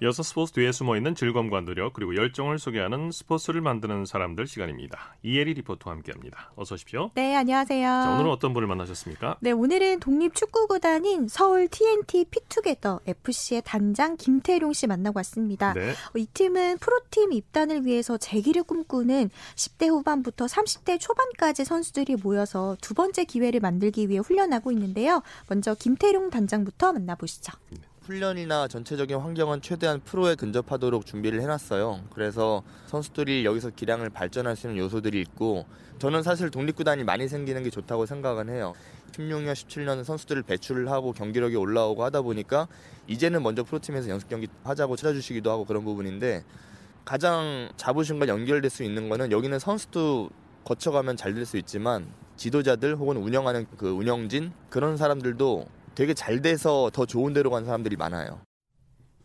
이어서 0.00 0.22
스포츠 0.22 0.52
뒤에 0.52 0.70
숨어 0.70 0.96
있는 0.96 1.16
즐거움과 1.16 1.62
노력 1.62 1.92
그리고 1.92 2.14
열정을 2.14 2.60
소개하는 2.60 3.10
스포츠를 3.10 3.60
만드는 3.60 4.06
사람들 4.06 4.46
시간입니다. 4.46 5.16
이혜리 5.24 5.54
리포터와 5.54 5.96
함께합니다. 5.96 6.52
어서 6.54 6.76
오십시오. 6.76 7.10
네, 7.14 7.34
안녕하세요. 7.34 7.84
자, 7.84 8.10
오늘은 8.14 8.30
어떤 8.30 8.54
분을 8.54 8.68
만나셨습니까? 8.68 9.38
네, 9.40 9.50
오늘은 9.50 9.98
독립축구구단인 9.98 11.26
서울 11.26 11.66
TNT 11.66 12.26
피투게더 12.30 13.00
FC의 13.06 13.62
단장 13.64 14.16
김태룡 14.16 14.72
씨 14.72 14.86
만나고 14.86 15.18
왔습니다. 15.18 15.72
네. 15.72 15.94
이 16.14 16.26
팀은 16.26 16.78
프로팀 16.78 17.32
입단을 17.32 17.84
위해서 17.84 18.16
재기를 18.16 18.62
꿈꾸는 18.62 19.30
10대 19.56 19.88
후반부터 19.88 20.46
30대 20.46 21.00
초반까지 21.00 21.64
선수들이 21.64 22.16
모여서 22.22 22.76
두 22.80 22.94
번째 22.94 23.24
기회를 23.24 23.58
만들기 23.58 24.08
위해 24.08 24.20
훈련하고 24.20 24.70
있는데요. 24.70 25.22
먼저 25.48 25.74
김태룡 25.74 26.30
단장부터 26.30 26.92
만나보시죠. 26.92 27.52
네. 27.70 27.78
훈련이나 28.08 28.68
전체적인 28.68 29.18
환경은 29.18 29.60
최대한 29.60 30.00
프로에 30.00 30.34
근접하도록 30.34 31.04
준비를 31.04 31.42
해놨어요. 31.42 32.04
그래서 32.08 32.62
선수들이 32.86 33.44
여기서 33.44 33.68
기량을 33.68 34.08
발전할 34.08 34.56
수 34.56 34.66
있는 34.66 34.82
요소들이 34.82 35.20
있고 35.20 35.66
저는 35.98 36.22
사실 36.22 36.48
독립구단이 36.50 37.04
많이 37.04 37.28
생기는 37.28 37.62
게 37.62 37.68
좋다고 37.68 38.06
생각은 38.06 38.48
해요. 38.48 38.72
16년, 39.12 39.52
17년 39.52 40.02
선수들을 40.04 40.42
배출을 40.44 40.90
하고 40.90 41.12
경기력이 41.12 41.56
올라오고 41.56 42.02
하다 42.02 42.22
보니까 42.22 42.66
이제는 43.08 43.42
먼저 43.42 43.62
프로팀에서 43.62 44.08
연습 44.08 44.30
경기 44.30 44.48
하자고 44.64 44.96
찾아주시기도 44.96 45.50
하고 45.50 45.66
그런 45.66 45.84
부분인데 45.84 46.44
가장 47.04 47.68
자부심과 47.76 48.26
연결될 48.28 48.70
수 48.70 48.84
있는 48.84 49.10
거는 49.10 49.32
여기는 49.32 49.58
선수도 49.58 50.30
거쳐가면 50.64 51.18
잘 51.18 51.34
될 51.34 51.44
수 51.44 51.58
있지만 51.58 52.06
지도자들 52.36 52.96
혹은 52.96 53.18
운영하는 53.18 53.66
그 53.76 53.90
운영진 53.90 54.52
그런 54.70 54.96
사람들도 54.96 55.66
되게 55.98 56.14
잘 56.14 56.40
돼서 56.40 56.90
더 56.92 57.06
좋은 57.06 57.32
데로 57.32 57.50
간 57.50 57.64
사람들이 57.64 57.96
많아요. 57.96 58.47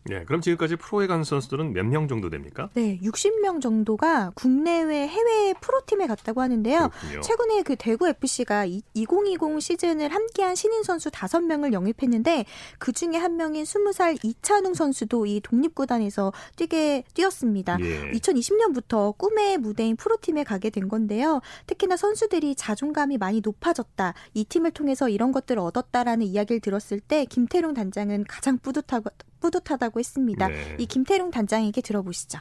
네, 0.06 0.22
그럼 0.26 0.40
지금까지 0.42 0.76
프로에 0.76 1.06
간 1.06 1.24
선수들은 1.24 1.72
몇 1.72 1.86
명 1.86 2.08
정도 2.08 2.28
됩니까? 2.28 2.68
네, 2.74 2.98
60명 3.02 3.60
정도가 3.62 4.32
국내외 4.34 5.06
해외 5.08 5.54
프로팀에 5.60 6.06
갔다고 6.06 6.42
하는데요. 6.42 6.90
그렇군요. 6.90 7.20
최근에 7.22 7.62
그 7.62 7.76
대구 7.76 8.06
FC가 8.08 8.66
2020 8.94 9.60
시즌을 9.60 10.08
함께한 10.12 10.54
신인 10.56 10.82
선수 10.82 11.10
5명을 11.10 11.72
영입했는데 11.72 12.44
그 12.78 12.92
중에 12.92 13.16
한 13.16 13.36
명인 13.36 13.64
20살 13.64 14.18
이찬웅 14.22 14.74
선수도 14.74 15.24
이 15.26 15.40
독립구단에서 15.40 16.32
뛰게 16.56 17.04
뛰었습니다. 17.14 17.78
예. 17.80 18.10
2020년부터 18.12 19.16
꿈의 19.16 19.58
무대인 19.58 19.96
프로팀에 19.96 20.44
가게 20.44 20.70
된 20.70 20.88
건데요. 20.88 21.40
특히나 21.66 21.96
선수들이 21.96 22.56
자존감이 22.56 23.18
많이 23.18 23.40
높아졌다. 23.42 24.14
이 24.34 24.44
팀을 24.44 24.72
통해서 24.72 25.08
이런 25.08 25.32
것들을 25.32 25.58
얻었다라는 25.60 26.26
이야기를 26.26 26.60
들었을 26.60 27.00
때 27.00 27.24
김태룡 27.24 27.74
단장은 27.74 28.24
가장 28.28 28.58
뿌듯하고 28.58 29.10
뿌듯하다고 29.44 29.98
했습니다. 29.98 30.48
네. 30.48 30.76
이 30.78 30.86
김태룡 30.86 31.30
단장에게 31.30 31.82
들어보시죠. 31.82 32.38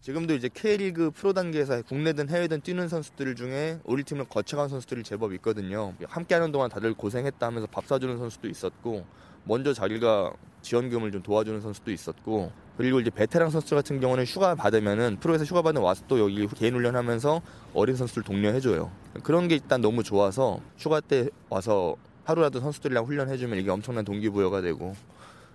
지금도 0.00 0.34
이제 0.34 0.48
K리그 0.52 1.10
프로 1.12 1.32
단계에서 1.32 1.82
국내든 1.82 2.28
해외든 2.28 2.62
뛰는 2.62 2.88
선수들 2.88 3.36
중에 3.36 3.78
우리 3.84 4.02
팀을 4.02 4.24
거쳐간 4.24 4.68
선수들이 4.68 5.04
제법 5.04 5.32
있거든요. 5.34 5.94
함께하는 6.04 6.50
동안 6.50 6.68
다들 6.70 6.94
고생했다 6.94 7.46
하면서 7.46 7.66
밥 7.66 7.86
사주는 7.86 8.18
선수도 8.18 8.48
있었고 8.48 9.04
먼저 9.44 9.72
자기가 9.72 10.32
지원금을 10.62 11.12
좀 11.12 11.22
도와주는 11.22 11.60
선수도 11.60 11.92
있었고 11.92 12.50
그리고 12.76 12.98
이제 12.98 13.10
베테랑 13.10 13.50
선수 13.50 13.74
같은 13.74 14.00
경우는 14.00 14.24
휴가 14.24 14.54
받으면은 14.54 15.18
프로에서 15.20 15.44
휴가 15.44 15.62
받으면 15.62 15.84
와서 15.84 16.02
또 16.08 16.18
여기 16.18 16.46
개인 16.48 16.74
훈련하면서 16.74 17.42
어린 17.74 17.94
선수들 17.94 18.22
독려해줘요. 18.22 18.90
그런 19.22 19.48
게 19.48 19.56
일단 19.56 19.80
너무 19.82 20.02
좋아서 20.02 20.60
휴가 20.78 21.00
때 21.00 21.28
와서 21.50 21.94
하루라도 22.24 22.60
선수들이랑 22.60 23.04
훈련해주면 23.04 23.58
이게 23.58 23.70
엄청난 23.70 24.04
동기부여가 24.04 24.62
되고 24.62 24.94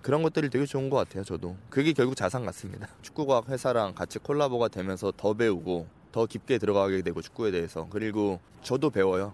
그런 0.06 0.22
것들이 0.22 0.50
되게 0.50 0.66
좋은 0.66 0.88
것 0.88 0.98
같아요, 0.98 1.24
저도. 1.24 1.56
그게 1.68 1.92
결국 1.92 2.14
자산 2.14 2.46
같습니다. 2.46 2.86
축구과학 3.02 3.48
회사랑 3.48 3.92
같이 3.92 4.20
콜라보가 4.20 4.68
되면서 4.68 5.12
더 5.16 5.34
배우고 5.34 5.88
더 6.12 6.26
깊게 6.26 6.58
들어가게 6.58 7.02
되고 7.02 7.20
축구에 7.20 7.50
대해서 7.50 7.88
그리고 7.90 8.38
저도 8.62 8.90
배워요. 8.90 9.32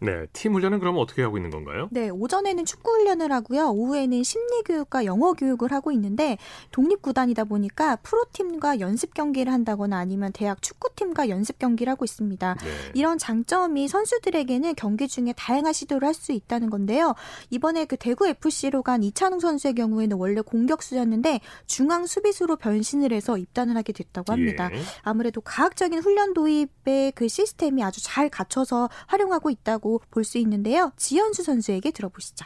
네, 0.00 0.26
팀 0.32 0.54
훈련은 0.54 0.78
그럼 0.78 0.98
어떻게 0.98 1.22
하고 1.22 1.38
있는 1.38 1.50
건가요? 1.50 1.88
네, 1.90 2.10
오전에는 2.10 2.64
축구 2.64 2.90
훈련을 2.90 3.32
하고요. 3.32 3.70
오후에는 3.70 4.22
심리 4.22 4.62
교육과 4.62 5.04
영어 5.06 5.32
교육을 5.32 5.72
하고 5.72 5.90
있는데 5.92 6.38
독립 6.70 7.02
구단이다 7.02 7.44
보니까 7.44 7.96
프로팀과 7.96 8.80
연습 8.80 9.14
경기를 9.14 9.52
한다거나 9.52 9.96
아니면 9.98 10.32
대학 10.32 10.60
축구팀과 10.62 11.28
연습 11.30 11.58
경기를 11.58 11.90
하고 11.90 12.04
있습니다. 12.04 12.54
네. 12.54 12.70
이런 12.94 13.18
장점이 13.18 13.88
선수들에게는 13.88 14.74
경기 14.74 15.08
중에 15.08 15.32
다양한 15.36 15.72
시도를 15.72 16.06
할 16.06 16.18
수 16.18 16.32
있다는 16.32 16.68
건데요. 16.68 17.14
이번에 17.50 17.84
그 17.84 17.96
대구 17.96 18.26
FC로 18.26 18.82
간 18.82 19.02
이찬웅 19.02 19.40
선수의 19.40 19.74
경우에는 19.74 20.16
원래 20.16 20.40
공격수였는데 20.40 21.40
중앙 21.66 22.06
수비수로 22.06 22.56
변신을 22.56 23.12
해서 23.12 23.38
입단을 23.38 23.76
하게 23.76 23.92
됐다고 23.92 24.32
합니다. 24.32 24.68
예. 24.72 24.80
아무래도 25.02 25.40
과학적인 25.40 26.00
훈련 26.00 26.34
도입의 26.34 27.12
그 27.14 27.28
시스템이 27.28 27.82
아주 27.84 28.02
잘 28.02 28.28
갖춰서 28.28 28.88
활용하고 29.06 29.48
있다고 29.50 29.87
있다고 29.88 30.00
볼 30.10 30.24
수 30.24 30.36
있는데요. 30.38 30.92
지현수 30.96 31.42
선수에게 31.42 31.90
들어보시죠. 31.90 32.44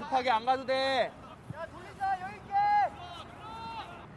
급하게 0.00 0.30
안 0.30 0.44
가도 0.44 0.66
돼. 0.66 1.10
야 1.54 1.66
돌린다 1.66 2.20
여기 2.22 2.34
있게. 2.36 2.52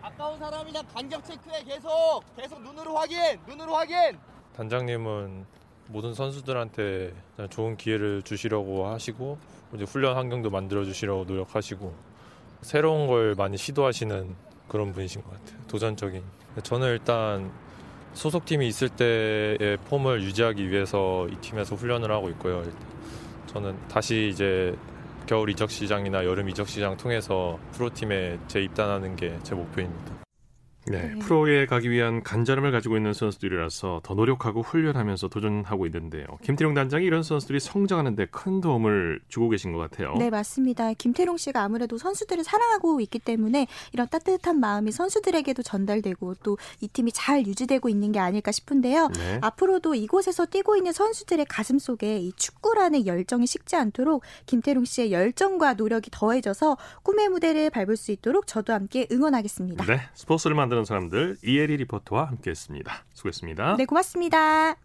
가까운 0.01 0.39
사람이랑 0.39 0.83
간격 0.93 1.23
체크해 1.25 1.63
계속 1.63 2.23
계속 2.35 2.61
눈으로 2.61 2.95
확인 2.97 3.19
눈으로 3.47 3.75
확인. 3.75 4.17
단장님은 4.55 5.45
모든 5.87 6.13
선수들한테 6.13 7.13
좋은 7.49 7.77
기회를 7.77 8.23
주시려고 8.23 8.87
하시고 8.87 9.37
이제 9.75 9.83
훈련 9.83 10.15
환경도 10.15 10.49
만들어 10.49 10.83
주시려고 10.85 11.25
노력하시고 11.25 11.93
새로운 12.61 13.07
걸 13.07 13.35
많이 13.35 13.57
시도하시는 13.57 14.35
그런 14.67 14.93
분이신 14.93 15.21
것 15.23 15.31
같아요. 15.31 15.59
도전적인. 15.67 16.23
저는 16.63 16.87
일단 16.87 17.51
소속팀이 18.13 18.67
있을 18.67 18.89
때의 18.89 19.77
폼을 19.89 20.21
유지하기 20.23 20.69
위해서 20.69 21.27
이 21.29 21.35
팀에서 21.37 21.75
훈련을 21.75 22.11
하고 22.11 22.29
있고요. 22.29 22.63
저는 23.47 23.75
다시 23.87 24.29
이제 24.31 24.75
겨울 25.27 25.49
이적 25.49 25.69
시장이나 25.69 26.25
여름 26.25 26.49
이적 26.49 26.67
시장 26.67 26.97
통해서 26.97 27.57
프로팀에 27.73 28.39
재입단하는 28.47 29.15
게 29.15 29.37
제 29.43 29.55
목표입니다. 29.55 30.20
네, 30.87 31.13
네, 31.13 31.19
프로에 31.19 31.67
가기 31.67 31.91
위한 31.91 32.23
간절함을 32.23 32.71
가지고 32.71 32.97
있는 32.97 33.13
선수들이라서 33.13 34.01
더 34.03 34.13
노력하고 34.15 34.61
훈련하면서 34.63 35.27
도전하고 35.27 35.85
있는데요. 35.85 36.25
김태룡 36.43 36.73
단장이 36.73 37.05
이런 37.05 37.21
선수들이 37.23 37.59
성장하는 37.59 38.15
데 38.15 38.25
큰 38.31 38.61
도움을 38.61 39.19
주고 39.27 39.49
계신 39.49 39.73
것 39.73 39.79
같아요. 39.79 40.15
네, 40.17 40.29
맞습니다. 40.29 40.93
김태룡 40.93 41.37
씨가 41.37 41.61
아무래도 41.61 41.97
선수들을 41.97 42.43
사랑하고 42.43 43.01
있기 43.01 43.19
때문에 43.19 43.67
이런 43.93 44.07
따뜻한 44.07 44.59
마음이 44.59 44.91
선수들에게도 44.91 45.63
전달되고 45.63 46.35
또 46.43 46.57
이 46.79 46.87
팀이 46.87 47.11
잘 47.11 47.45
유지되고 47.45 47.89
있는 47.89 48.11
게 48.11 48.19
아닐까 48.19 48.51
싶은데요. 48.51 49.09
네. 49.09 49.39
앞으로도 49.41 49.93
이곳에서 49.95 50.45
뛰고 50.45 50.77
있는 50.77 50.91
선수들의 50.93 51.45
가슴 51.47 51.77
속에 51.79 52.17
이 52.19 52.31
축구라는 52.33 53.05
열정이 53.05 53.45
식지 53.45 53.75
않도록 53.75 54.23
김태룡 54.45 54.85
씨의 54.85 55.11
열정과 55.11 55.73
노력이 55.75 56.09
더해져서 56.11 56.77
꿈의 57.03 57.29
무대를 57.29 57.69
밟을 57.69 57.97
수 57.97 58.11
있도록 58.11 58.47
저도 58.47 58.73
함께 58.73 59.07
응원하겠습니다. 59.11 59.85
네, 59.85 59.99
스포츠를 60.13 60.55
만 60.55 60.69
드는 60.71 60.85
사람들 60.85 61.37
이혜리 61.43 61.77
리포터와 61.77 62.25
함께했습니다. 62.29 63.05
수고했습니다. 63.13 63.75
네, 63.75 63.85
고맙습니다. 63.85 64.75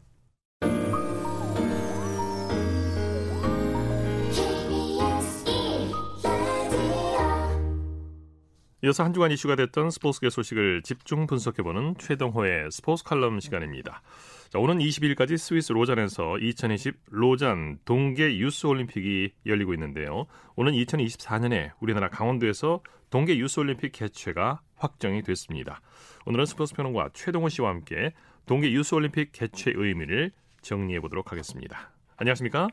이어서 8.83 9.05
한 9.05 9.15
주간 9.15 9.31
이슈가 9.31 9.57
됐던 9.57 9.91
스포츠계 9.91 10.29
소식을 10.29 10.83
집중 10.83 11.27
분석해보는 11.27 11.97
최동호의 11.99 12.71
스포츠 12.71 13.05
칼럼 13.05 13.41
시간입니다. 13.41 14.03
자, 14.51 14.59
오는 14.59 14.79
20일까지 14.79 15.39
스위스 15.39 15.73
로잔에서 15.73 16.39
2020 16.39 16.95
로잔 17.11 17.79
동계 17.85 18.39
유스 18.39 18.67
올림픽이 18.67 19.33
열리고 19.47 19.73
있는데요. 19.75 20.27
오는 20.57 20.73
2024년에 20.73 21.73
우리나라 21.81 22.09
강원도에서 22.11 22.81
동계 23.11 23.39
유스 23.39 23.61
올림픽 23.61 23.93
개최가 23.93 24.61
확정이 24.77 25.23
됐습니다. 25.23 25.81
오늘은 26.27 26.47
스포츠 26.47 26.75
평론가 26.75 27.11
최동호 27.15 27.49
씨와 27.49 27.71
함께 27.71 28.13
동계 28.47 28.71
유스 28.73 28.95
올림픽 28.95 29.33
개최 29.33 29.73
의미를 29.75 30.31
정리해 30.63 31.01
보도록 31.01 31.33
하겠습니다. 31.33 31.91
안녕하십니까? 32.17 32.69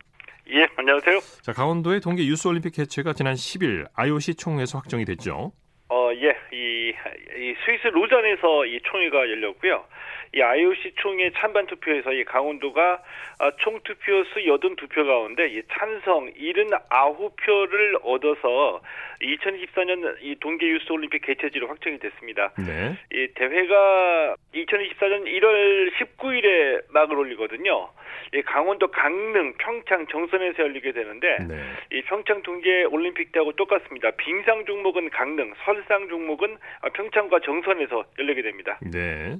예, 0.49 0.67
안녕하세요. 0.75 1.19
자, 1.41 1.53
강원도의 1.53 2.01
동계 2.01 2.25
유스 2.25 2.47
올림픽 2.47 2.71
개최가 2.71 3.13
지난 3.13 3.33
10일 3.35 3.87
IOC 3.93 4.35
총회에서 4.35 4.77
확정이 4.77 5.05
됐죠. 5.05 5.53
어, 5.93 6.11
예, 6.15 6.35
이, 6.51 6.91
이 7.37 7.55
스위스 7.63 7.85
로잔에서 7.85 8.65
이 8.65 8.79
총회가 8.81 9.29
열렸고요. 9.29 9.85
이 10.33 10.41
IOC 10.41 10.93
총회 10.95 11.29
찬반 11.37 11.67
투표에서 11.67 12.11
이 12.13 12.23
강원도가 12.23 13.03
아, 13.37 13.51
총 13.59 13.79
투표 13.83 14.23
수 14.23 14.39
82표 14.39 15.05
가운데 15.05 15.47
이 15.49 15.61
찬성 15.71 16.33
79표를 16.33 17.99
얻어서 18.01 18.81
2024년 19.21 20.17
이 20.21 20.35
동계 20.39 20.67
유스 20.67 20.91
올림픽 20.91 21.21
개최지로 21.21 21.67
확정이 21.67 21.99
됐습니다. 21.99 22.53
네. 22.57 22.97
이 23.13 23.27
대회가 23.35 24.35
2024년 24.55 25.27
1월 25.27 25.91
19일에 25.93 26.85
막을 26.89 27.19
올리거든요. 27.19 27.89
이 28.33 28.41
강원도 28.41 28.87
강릉, 28.91 29.53
평창, 29.57 30.05
정선에서 30.07 30.63
열리게 30.63 30.91
되는데 30.91 31.37
네. 31.47 31.63
이 31.91 32.01
평창 32.03 32.41
동계 32.43 32.85
올림픽 32.85 33.31
때하고 33.31 33.53
똑같습니다. 33.53 34.11
빙상 34.17 34.65
종목은 34.65 35.09
강릉, 35.09 35.53
설상 35.65 36.07
종목은 36.09 36.57
평창과 36.93 37.39
정선에서 37.45 38.05
열리게 38.19 38.41
됩니다. 38.41 38.79
네. 38.81 39.37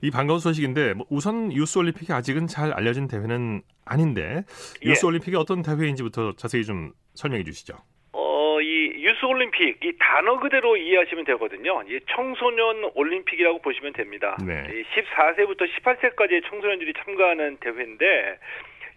이 0.00 0.10
반가운 0.10 0.40
소식인데 0.40 0.94
뭐 0.94 1.06
우선 1.10 1.52
유스 1.52 1.78
올림픽이 1.78 2.12
아직은 2.12 2.48
잘 2.48 2.72
알려진 2.72 3.06
대회는 3.06 3.62
아닌데 3.84 4.42
유스 4.82 5.04
예. 5.04 5.06
올림픽이 5.06 5.36
어떤 5.36 5.62
대회인지부터 5.62 6.34
자세히 6.36 6.64
좀 6.64 6.92
설명해 7.14 7.44
주시죠. 7.44 7.74
어, 9.22 9.24
이 9.24 9.24
유스 9.24 9.24
올림픽 9.24 9.84
이 9.84 9.92
단어 9.98 10.38
그대로 10.38 10.76
이해하시면 10.76 11.24
되거든요. 11.24 11.82
이 11.88 12.00
청소년 12.10 12.90
올림픽이라고 12.94 13.60
보시면 13.60 13.92
됩니다. 13.92 14.36
네. 14.44 14.84
14세부터 14.94 15.68
18세까지의 15.68 16.48
청소년들이 16.48 16.92
참가하는 17.04 17.56
대회인데 17.58 18.38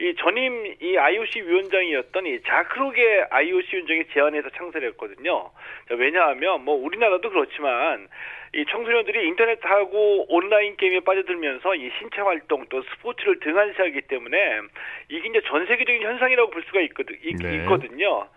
이 0.02 0.14
전임 0.16 0.76
이 0.82 0.98
IOC 0.98 1.42
위원장이었던 1.42 2.26
이 2.26 2.42
자크로게 2.42 3.28
IOC 3.30 3.76
위원장이 3.76 4.06
제안해서 4.14 4.50
창설했거든요. 4.50 5.52
왜냐하면 5.92 6.66
뭐 6.66 6.76
우리나라도 6.76 7.30
그렇지만 7.30 8.10
이 8.54 8.66
청소년들이 8.66 9.28
인터넷하고 9.28 10.34
온라인 10.34 10.76
게임에 10.76 11.02
빠져들면서 11.02 11.76
이 11.76 11.92
신체 12.00 12.22
활동 12.22 12.66
또 12.70 12.82
스포츠를 12.84 13.40
등한시하기 13.40 14.02
때문에 14.02 14.62
이게 15.10 15.30
이제 15.30 15.42
전 15.46 15.66
세계적인 15.66 16.02
현상이라고 16.02 16.52
볼 16.52 16.64
수가 16.64 16.82
있거든, 16.82 17.18
있, 17.24 17.36
네. 17.38 17.56
있거든요. 17.58 18.28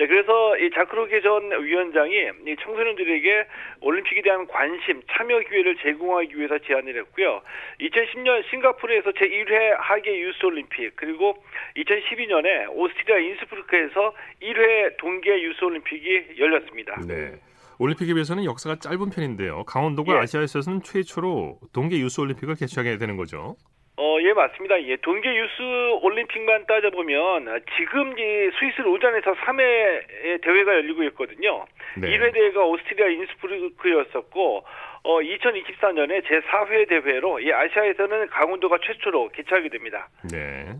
네, 0.00 0.06
그래서 0.06 0.56
이 0.56 0.70
자크로게 0.70 1.20
전 1.20 1.50
위원장이 1.62 2.14
이 2.46 2.56
청소년들에게 2.64 3.46
올림픽에 3.82 4.22
대한 4.22 4.46
관심, 4.46 5.02
참여 5.12 5.40
기회를 5.40 5.76
제공하기 5.76 6.38
위해서 6.38 6.56
제안을 6.58 6.96
했고요. 7.00 7.42
2010년 7.80 8.48
싱가포르에서 8.48 9.10
제1회 9.10 9.76
하계 9.76 10.18
유스 10.22 10.46
올림픽 10.46 10.96
그리고 10.96 11.36
2012년에 11.76 12.70
오스트리아 12.70 13.18
인스프루크에서 13.18 14.14
1회 14.40 14.96
동계 14.96 15.42
유스 15.42 15.64
올림픽이 15.64 16.28
열렸습니다. 16.38 16.98
네. 17.06 17.34
올림픽에 17.78 18.14
비해서는 18.14 18.44
역사가 18.46 18.76
짧은 18.76 19.10
편인데요. 19.10 19.64
강원도가 19.64 20.14
예. 20.14 20.18
아시아에서는 20.20 20.80
최초로 20.82 21.58
동계 21.74 21.98
유스 21.98 22.22
올림픽을 22.22 22.54
개최하게 22.54 22.96
되는 22.96 23.18
거죠. 23.18 23.56
어, 24.02 24.16
예, 24.22 24.32
맞습니다. 24.32 24.82
예, 24.84 24.96
동계 24.96 25.28
유스 25.28 25.60
올림픽만 26.00 26.64
따져보면 26.64 27.62
지금 27.76 28.18
이 28.18 28.50
스위스 28.58 28.80
로잔에서 28.80 29.34
3회 29.34 30.40
대회가 30.40 30.72
열리고 30.72 31.02
있거든요. 31.04 31.66
네. 31.98 32.08
1회 32.08 32.32
대회가 32.32 32.64
오스트리아 32.64 33.08
인스프루크였었고 33.08 34.64
어, 35.02 35.18
2024년에 35.20 36.24
제4회 36.24 36.88
대회로 36.88 37.40
이 37.40 37.52
아시아에서는 37.52 38.28
강원도가 38.28 38.78
최초로 38.82 39.32
개최하게 39.32 39.68
됩니다. 39.68 40.08
네. 40.32 40.76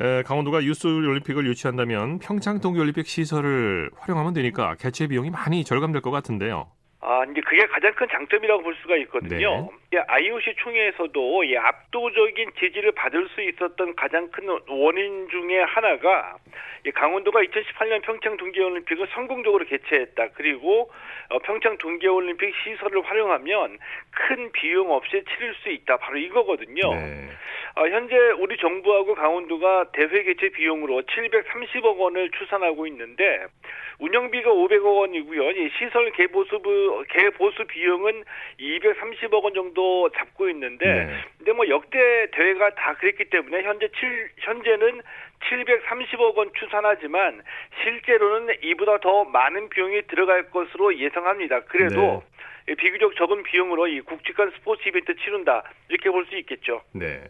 에, 0.00 0.22
강원도가 0.24 0.64
유스 0.64 0.88
올림픽을 0.88 1.46
유치한다면 1.46 2.18
평창 2.18 2.60
동계올림픽 2.60 3.06
시설을 3.06 3.90
활용하면 3.96 4.34
되니까 4.34 4.74
개최 4.74 5.06
비용이 5.06 5.30
많이 5.30 5.62
절감될 5.62 6.02
것 6.02 6.10
같은데요. 6.10 6.66
아, 7.00 7.22
이제 7.30 7.40
그게 7.42 7.64
가장 7.66 7.94
큰 7.94 8.08
장점이라고 8.10 8.62
볼 8.64 8.74
수가 8.82 8.96
있거든요. 8.96 9.38
네. 9.38 9.68
IOC 9.98 10.54
총회에서도 10.58 11.44
이 11.44 11.56
압도적인 11.56 12.52
지지를 12.60 12.92
받을 12.92 13.28
수 13.34 13.42
있었던 13.42 13.96
가장 13.96 14.30
큰 14.30 14.46
원인 14.68 15.28
중에 15.30 15.62
하나가 15.62 16.36
강원도가 16.94 17.40
2018년 17.42 18.00
평창 18.02 18.36
동계올림픽을 18.36 19.08
성공적으로 19.14 19.64
개최했다. 19.64 20.28
그리고 20.34 20.90
어, 21.30 21.38
평창 21.40 21.76
동계올림픽 21.78 22.54
시설을 22.62 23.04
활용하면 23.04 23.78
큰 24.12 24.52
비용 24.52 24.92
없이 24.92 25.24
치를 25.24 25.54
수 25.62 25.70
있다. 25.70 25.96
바로 25.96 26.18
이거거든요. 26.18 26.94
네. 26.94 27.28
어, 27.76 27.88
현재 27.88 28.16
우리 28.38 28.56
정부하고 28.58 29.14
강원도가 29.14 29.90
대회 29.92 30.22
개최 30.22 30.50
비용으로 30.50 31.02
730억 31.02 31.98
원을 31.98 32.30
추산하고 32.30 32.86
있는데 32.88 33.46
운영비가 33.98 34.50
500억 34.50 34.98
원이고요. 34.98 35.68
시설 35.78 36.10
개보수 36.12 36.60
개보수 37.10 37.66
비용은 37.66 38.24
230억 38.58 39.44
원 39.44 39.54
정도 39.54 39.79
잡고 40.16 40.48
있는데 40.50 40.84
네. 40.86 41.16
근데 41.38 41.52
뭐 41.52 41.68
역대 41.68 41.98
대회가 42.32 42.70
다 42.74 42.94
그랬기 42.94 43.30
때문에 43.30 43.62
현재 43.62 43.88
7 43.98 44.30
현재는 44.38 45.02
730억 45.40 46.36
원 46.36 46.50
추산하지만 46.58 47.42
실제로는 47.82 48.54
이보다 48.62 48.98
더 48.98 49.24
많은 49.24 49.68
비용이 49.70 50.02
들어갈 50.08 50.50
것으로 50.50 50.98
예상합니다. 50.98 51.64
그래도 51.64 52.22
네. 52.66 52.74
비교적 52.76 53.16
적은 53.16 53.42
비용으로 53.42 53.88
이 53.88 54.00
국직간 54.02 54.50
스포츠 54.56 54.88
이벤트 54.88 55.14
치른다 55.16 55.64
이렇게 55.88 56.08
볼 56.10 56.24
수 56.26 56.36
있겠죠. 56.38 56.82
네. 56.94 57.24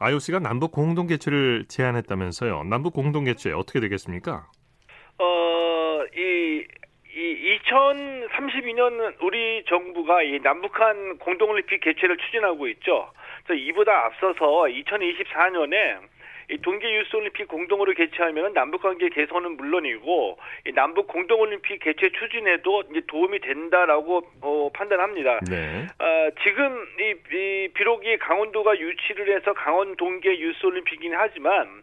IOC가 0.00 0.38
남북 0.40 0.72
공동 0.72 1.06
개최를 1.06 1.64
제안했다면서요. 1.68 2.64
남북 2.64 2.92
공동 2.92 3.24
개최 3.24 3.52
어떻게 3.52 3.80
되겠습니까? 3.80 4.46
어, 5.18 6.04
이, 6.16 6.64
이 7.14 7.58
2032년 7.72 9.14
우리 9.22 9.64
정부가 9.66 10.22
이 10.22 10.38
남북한 10.42 11.18
공동올림픽 11.18 11.80
개최를 11.80 12.18
추진하고 12.18 12.68
있죠. 12.68 13.10
그래서 13.44 13.60
이보다 13.60 14.06
앞서서 14.06 14.44
2024년에 14.44 15.98
이 16.50 16.58
동계 16.58 16.92
유스 16.92 17.16
올림픽 17.16 17.48
공동으로 17.48 17.94
개최하면 17.94 18.52
남북 18.52 18.82
관계 18.82 19.08
개선은 19.08 19.56
물론이고 19.56 20.38
이 20.66 20.72
남북 20.72 21.06
공동 21.06 21.40
올림픽 21.40 21.78
개최 21.80 22.10
추진에도 22.10 22.82
이제 22.90 23.00
도움이 23.06 23.38
된다라고 23.40 24.22
어, 24.42 24.70
판단합니다. 24.74 25.40
네. 25.48 25.86
어, 25.98 26.30
지금 26.42 26.86
이, 27.00 27.14
이 27.34 27.68
비록 27.72 28.04
이 28.04 28.18
강원도가 28.18 28.78
유치를 28.78 29.34
해서 29.34 29.54
강원 29.54 29.96
동계 29.96 30.38
유스 30.38 30.66
올림픽이긴 30.66 31.14
하지만 31.14 31.82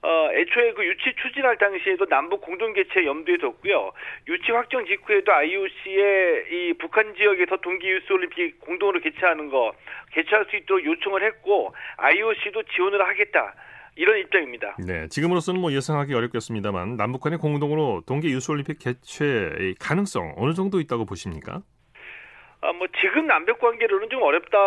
어, 0.00 0.30
애초에 0.32 0.72
그 0.74 0.86
유치 0.86 1.12
추진할 1.20 1.58
당시에도 1.58 2.06
남북 2.06 2.40
공동 2.40 2.72
개최 2.72 3.04
염두에 3.04 3.36
뒀고요. 3.38 3.92
유치 4.28 4.52
확정 4.52 4.86
직후에도 4.86 5.32
IOC의 5.32 6.44
이 6.52 6.72
북한 6.78 7.14
지역에서 7.16 7.56
동계 7.56 7.88
유스 7.88 8.12
올림픽 8.12 8.60
공동으로 8.60 9.00
개최하는 9.00 9.50
거 9.50 9.72
개최할 10.12 10.46
수 10.50 10.56
있도록 10.56 10.84
요청을 10.84 11.24
했고 11.24 11.74
IOC도 11.96 12.62
지원을 12.74 13.06
하겠다. 13.06 13.54
이런 13.96 14.20
입장입니다. 14.20 14.76
네, 14.78 15.08
지금으로서는 15.08 15.60
뭐 15.60 15.72
예상하기 15.72 16.14
어렵겠습니다만 16.14 16.96
남북 16.96 17.20
간의 17.20 17.40
공동으로 17.40 18.02
동계 18.06 18.28
유스 18.28 18.52
올림픽 18.52 18.78
개최의 18.78 19.74
가능성 19.80 20.34
어느 20.36 20.52
정도 20.54 20.78
있다고 20.78 21.04
보십니까? 21.04 21.62
아, 22.60 22.72
뭐 22.72 22.88
지금 23.00 23.28
남북 23.28 23.60
관계로는 23.60 24.10
좀 24.10 24.20
어렵다 24.22 24.58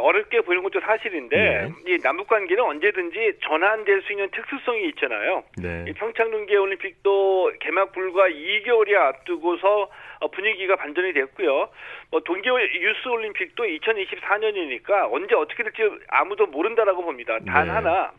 어렵게 0.00 0.42
보이는 0.42 0.62
것도 0.62 0.80
사실인데 0.80 1.36
네. 1.36 1.72
이 1.86 1.98
남북 2.02 2.26
관계는 2.28 2.62
언제든지 2.62 3.38
전환될 3.42 4.02
수 4.02 4.12
있는 4.12 4.28
특수성이 4.30 4.88
있잖아요. 4.90 5.42
네. 5.56 5.86
이 5.88 5.92
평창 5.94 6.30
동계 6.30 6.54
올림픽도 6.56 7.52
개막 7.60 7.92
불과 7.92 8.28
2개월이 8.28 8.94
앞두고서 8.94 9.88
어, 10.20 10.28
분위기가 10.28 10.76
반전이 10.76 11.14
됐고요. 11.14 11.70
뭐 12.10 12.20
동계 12.20 12.50
유스 12.50 13.08
올림픽도 13.08 13.64
2024년이니까 13.64 15.10
언제 15.10 15.34
어떻게 15.34 15.62
될지 15.62 15.82
아무도 16.08 16.46
모른다라고 16.46 17.02
봅니다. 17.02 17.38
단 17.46 17.66
네. 17.66 17.72
하나 17.72 18.12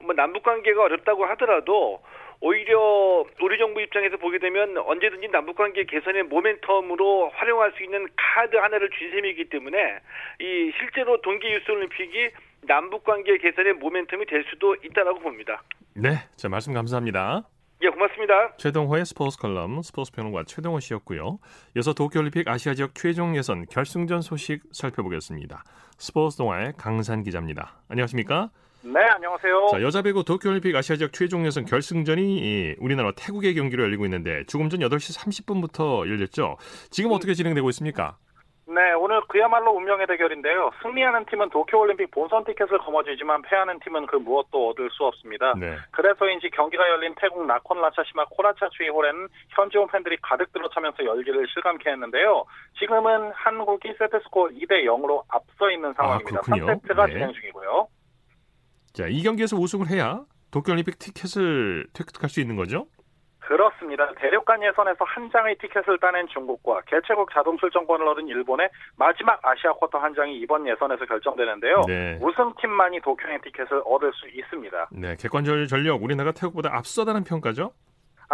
뭐 0.00 0.14
남북 0.14 0.44
관계가 0.44 0.82
어렵다고 0.82 1.26
하더라도 1.26 2.00
오히려 2.44 3.24
우리 3.40 3.56
정부 3.56 3.80
입장에서 3.80 4.16
보게 4.16 4.38
되면 4.38 4.76
언제든지 4.76 5.28
남북 5.28 5.56
관계 5.56 5.84
개선의 5.84 6.24
모멘텀으로 6.24 7.30
활용할 7.32 7.72
수 7.76 7.84
있는 7.84 8.08
카드 8.16 8.56
하나를 8.56 8.90
쥔 8.98 9.12
셈이기 9.12 9.48
때문에 9.48 9.78
이 10.40 10.72
실제로 10.76 11.20
동계 11.20 11.52
유스 11.54 11.70
올림픽이 11.70 12.30
남북 12.66 13.04
관계 13.04 13.38
개선의 13.38 13.74
모멘텀이 13.74 14.28
될 14.28 14.44
수도 14.50 14.74
있다라고 14.74 15.20
봅니다. 15.20 15.62
네, 15.94 16.14
자 16.36 16.48
말씀 16.48 16.72
감사합니다. 16.74 17.44
예, 17.82 17.88
고맙습니다. 17.88 18.56
최동호의 18.56 19.04
스포츠 19.06 19.38
칼럼 19.38 19.82
스포츠 19.82 20.10
평론가 20.10 20.42
최동호 20.44 20.80
씨였고요. 20.80 21.38
이어서 21.76 21.94
도쿄올림픽 21.94 22.48
아시아 22.48 22.74
지역 22.74 22.94
최종 22.96 23.36
예선 23.36 23.66
결승전 23.66 24.20
소식 24.20 24.62
살펴보겠습니다. 24.72 25.62
스포츠 25.96 26.38
동아의 26.38 26.72
강산 26.76 27.22
기자입니다. 27.22 27.82
안녕하십니까? 27.88 28.50
네, 28.84 28.98
안녕하세요. 29.00 29.68
자, 29.70 29.80
여자 29.80 30.02
배구 30.02 30.24
도쿄올림픽 30.24 30.74
아시아 30.74 30.96
지역 30.96 31.12
최종 31.12 31.46
예선 31.46 31.64
결승전이 31.64 32.76
우리나라 32.80 33.12
태국의 33.12 33.54
경기로 33.54 33.84
열리고 33.84 34.04
있는데 34.06 34.44
조금 34.46 34.68
전 34.68 34.80
8시 34.80 35.16
30분부터 35.18 36.08
열렸죠. 36.08 36.56
지금 36.90 37.12
어떻게 37.12 37.34
진행되고 37.34 37.68
있습니까? 37.70 38.16
네, 38.66 38.92
오늘 38.92 39.20
그야말로 39.28 39.72
운명의 39.72 40.06
대결인데요. 40.06 40.70
승리하는 40.82 41.26
팀은 41.26 41.50
도쿄올림픽 41.50 42.10
본선 42.10 42.44
티켓을 42.44 42.78
거머쥐지만 42.78 43.42
패하는 43.42 43.78
팀은 43.80 44.06
그 44.06 44.16
무엇도 44.16 44.70
얻을 44.70 44.90
수 44.90 45.04
없습니다. 45.04 45.52
네. 45.58 45.76
그래서인지 45.92 46.50
경기가 46.50 46.88
열린 46.88 47.14
태국 47.20 47.46
나콘 47.46 47.80
라차시마 47.80 48.24
코라차 48.30 48.68
추이 48.70 48.88
홀에는 48.88 49.28
현지온 49.50 49.88
팬들이 49.88 50.16
가득 50.22 50.52
들어차면서 50.52 51.04
열기를 51.04 51.46
실감케 51.52 51.88
했는데요. 51.90 52.44
지금은 52.78 53.30
한국이 53.32 53.94
세트 53.98 54.20
스코어 54.24 54.48
2대 54.48 54.84
0으로 54.86 55.22
앞서 55.28 55.70
있는 55.70 55.92
상황입니다. 55.92 56.38
아, 56.38 56.42
3세트가 56.42 57.06
네. 57.06 57.12
진행 57.12 57.32
중이고요. 57.32 57.86
자, 58.92 59.06
이 59.08 59.22
경기에서 59.22 59.56
우승을 59.56 59.88
해야 59.88 60.24
도쿄올림픽 60.50 60.98
티켓을 60.98 61.86
획득할 61.98 62.28
수 62.28 62.40
있는 62.40 62.56
거죠? 62.56 62.86
그렇습니다. 63.38 64.12
대륙간 64.14 64.62
예선에서 64.62 65.04
한 65.04 65.28
장의 65.30 65.56
티켓을 65.58 65.98
따낸 65.98 66.26
중국과 66.28 66.82
개최국 66.86 67.28
자동 67.32 67.58
출전권을 67.58 68.06
얻은 68.08 68.28
일본의 68.28 68.68
마지막 68.96 69.40
아시아 69.42 69.72
쿼터 69.72 69.98
한 69.98 70.14
장이 70.14 70.38
이번 70.38 70.66
예선에서 70.66 71.04
결정되는데요. 71.06 71.82
네. 71.86 72.18
우승팀만이 72.22 73.00
도쿄행 73.00 73.40
티켓을 73.42 73.82
얻을 73.84 74.12
수 74.14 74.28
있습니다. 74.28 74.88
네, 74.92 75.16
객관적 75.16 75.66
전력 75.66 76.02
우리나라가 76.02 76.32
태국보다 76.32 76.74
앞서다는 76.76 77.24
평가죠? 77.24 77.72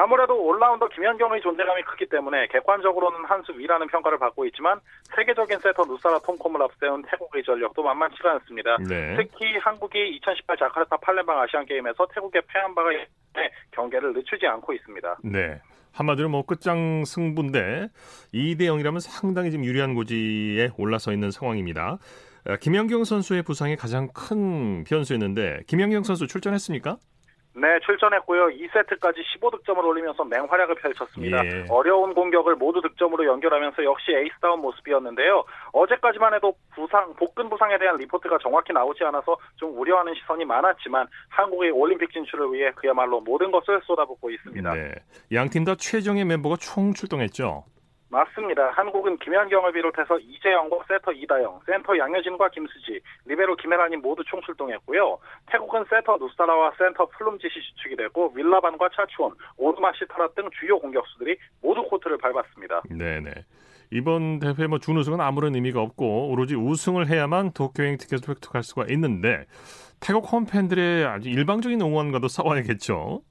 아무래도 0.01 0.41
올라운더 0.41 0.89
김연경의 0.91 1.41
존재감이 1.43 1.83
크기 1.83 2.07
때문에 2.07 2.47
객관적으로는 2.49 3.25
한 3.25 3.43
수 3.43 3.53
위라는 3.53 3.87
평가를 3.89 4.19
받고 4.19 4.45
있지만 4.47 4.79
세계적인 5.17 5.59
세터 5.59 5.85
누사라 5.85 6.19
톰콤을 6.21 6.61
앞세운 6.63 7.03
태국의 7.03 7.43
전력도 7.45 7.83
만만치가 7.83 8.33
않습니다. 8.33 8.77
네. 8.89 9.17
특히 9.17 9.57
한국이 9.59 9.99
2018 10.17 10.57
자카르타 10.57 10.97
팔렘방 10.99 11.41
아시안 11.41 11.65
게임에서 11.67 12.07
태국에 12.15 12.41
패한 12.47 12.75
바가 12.75 12.93
있는데 12.93 13.55
경기를 13.73 14.13
늦추지 14.13 14.47
않고 14.47 14.73
있습니다. 14.73 15.19
네. 15.25 15.61
한마디로 15.93 16.29
뭐 16.29 16.45
끝장 16.45 17.05
승부인데 17.05 17.89
2대 18.35 18.61
0이라면 18.63 19.01
상당히 19.01 19.51
지금 19.51 19.65
유리한 19.65 19.95
고지에 19.95 20.71
올라서 20.77 21.13
있는 21.13 21.31
상황입니다. 21.31 21.99
아, 22.47 22.57
김연경 22.57 23.05
선수의 23.05 23.43
부상이 23.43 23.77
가장 23.77 24.09
큰 24.13 24.85
변수였는데 24.85 25.63
김연경 25.67 26.03
선수 26.05 26.27
출전했습니까? 26.27 26.99
네, 27.61 27.79
출전했고요. 27.85 28.49
2세트까지 28.49 29.17
15득점을 29.35 29.85
올리면서 29.85 30.25
맹활약을 30.25 30.77
펼쳤습니다. 30.77 31.45
예. 31.45 31.65
어려운 31.69 32.15
공격을 32.15 32.57
모두 32.57 32.81
득점으로 32.81 33.27
연결하면서 33.27 33.85
역시 33.85 34.13
에이스다운 34.13 34.61
모습이었는데요. 34.61 35.45
어제까지만 35.73 36.35
해도 36.35 36.55
부상, 36.75 37.13
복근 37.15 37.49
부상에 37.49 37.79
대한 37.79 37.97
리포트가 37.97 38.39
정확히 38.43 38.73
나오지 38.73 39.05
않아서 39.05 39.37
좀 39.57 39.77
우려하는 39.79 40.15
시선이 40.15 40.45
많았지만 40.45 41.07
한국의 41.29 41.71
올림픽 41.71 42.13
진출을 42.13 42.53
위해 42.53 42.71
그야말로 42.77 43.21
모든 43.21 43.51
것을 43.51 43.81
쏟아붓고 43.85 44.31
있습니다. 44.31 44.75
네. 44.75 44.95
양팀 45.33 45.65
다 45.65 45.75
최종의 45.75 46.25
멤버가 46.25 46.57
총 46.57 46.93
출동했죠. 46.95 47.65
맞습니다. 48.11 48.71
한국은 48.71 49.19
김연경을 49.19 49.73
비롯해서 49.73 50.19
이재영과 50.19 50.79
세터 50.89 51.13
이다영, 51.13 51.61
센터 51.67 51.99
양효진과 51.99 52.49
김수지, 52.51 53.01
리베로 53.27 53.57
김해란이 53.57 53.97
모두 53.97 54.23
총출동했고요. 54.25 55.19
태국은 55.47 55.85
세터 55.91 56.17
눗사라와 56.17 56.73
센터 56.79 57.07
플룸짓이 57.07 57.53
주축이 57.53 57.97
되고 57.97 58.33
윌라반과 58.35 58.89
차추원, 58.95 59.35
오르마 59.57 59.93
시타라 59.93 60.29
등 60.29 60.49
주요 60.59 60.79
공격수들이 60.79 61.37
모두 61.63 61.83
코트를 61.85 62.19
밟았습니다. 62.19 62.83
네네. 62.91 63.31
이번 63.91 64.39
대회 64.39 64.67
뭐 64.67 64.79
준우승은 64.79 65.21
아무런 65.21 65.55
의미가 65.55 65.81
없고 65.81 66.31
오로지 66.31 66.55
우승을 66.55 67.09
해야만 67.09 67.53
도쿄행 67.53 67.97
티켓을 67.97 68.29
획득할 68.29 68.63
수가 68.63 68.85
있는데 68.91 69.47
태국 70.01 70.31
홈팬들의 70.31 71.07
아주 71.07 71.31
일방적인 71.31 71.81
응원과도 71.81 72.29
싸워야겠죠. 72.29 73.23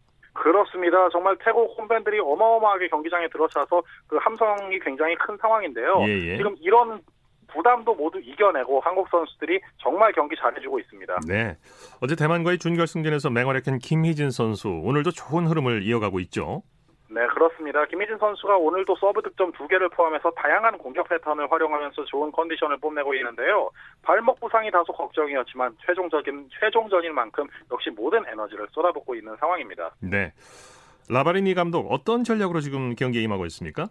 그렇습니다. 0.47 1.09
정말 1.09 1.35
태국 1.43 1.77
홈팬들이 1.77 2.19
어마어마하게 2.19 2.87
경기장에 2.87 3.27
들어차서 3.27 3.83
그 4.07 4.15
함성이 4.17 4.79
굉장히 4.79 5.15
큰 5.15 5.35
상황인데요. 5.37 5.99
예예. 6.07 6.27
예. 6.27 6.37
지금 6.37 6.55
이런 6.61 7.01
부담도 7.47 7.95
모두 7.95 8.19
이겨내고 8.19 8.79
한국 8.81 9.07
선수들이 9.09 9.59
정말 9.77 10.11
경기 10.13 10.35
잘해주고 10.37 10.79
있습니다. 10.79 11.19
네. 11.27 11.57
어제 12.01 12.15
대만과의 12.15 12.59
준결승전에서 12.59 13.29
맹활약한 13.29 13.79
김희진 13.79 14.31
선수 14.31 14.69
오늘도 14.69 15.11
좋은 15.11 15.47
흐름을 15.47 15.83
이어가고 15.83 16.19
있죠. 16.21 16.63
네, 17.09 17.25
그렇습니다. 17.27 17.85
김희진 17.85 18.17
선수가 18.17 18.57
오늘도 18.57 18.95
서브 18.97 19.21
득점 19.21 19.51
두 19.53 19.67
개를 19.67 19.89
포함해서 19.89 20.29
다양한 20.31 20.77
공격 20.77 21.07
패턴을 21.07 21.49
활용하면서 21.49 22.05
좋은 22.05 22.31
컨디션을 22.31 22.77
뽐내고 22.77 23.13
있는데요. 23.15 23.69
발목 24.01 24.39
부상이 24.39 24.69
다소 24.71 24.91
걱정이었지만 24.91 25.77
최종적인 25.85 26.49
최종전인 26.59 27.15
만큼 27.15 27.47
역시 27.71 27.89
모든 27.89 28.25
에너지를 28.27 28.67
쏟아붓고 28.71 29.15
있는 29.15 29.35
상황입니다. 29.37 29.91
네. 30.01 30.33
라바리니 31.09 31.53
감독 31.53 31.91
어떤 31.91 32.25
전략으로 32.25 32.59
지금 32.59 32.93
경기에 32.95 33.21
임하고 33.21 33.45
있습니까? 33.45 33.87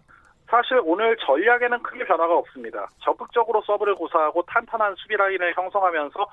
사실 0.49 0.79
오늘 0.83 1.17
전략에는 1.17 1.83
크게 1.83 2.05
변화가 2.05 2.35
없습니다. 2.37 2.87
적극적으로 3.01 3.61
서브를 3.63 3.95
구사하고 3.95 4.43
탄탄한 4.43 4.95
수비 4.97 5.15
라인을 5.17 5.53
형성하면서 5.55 6.27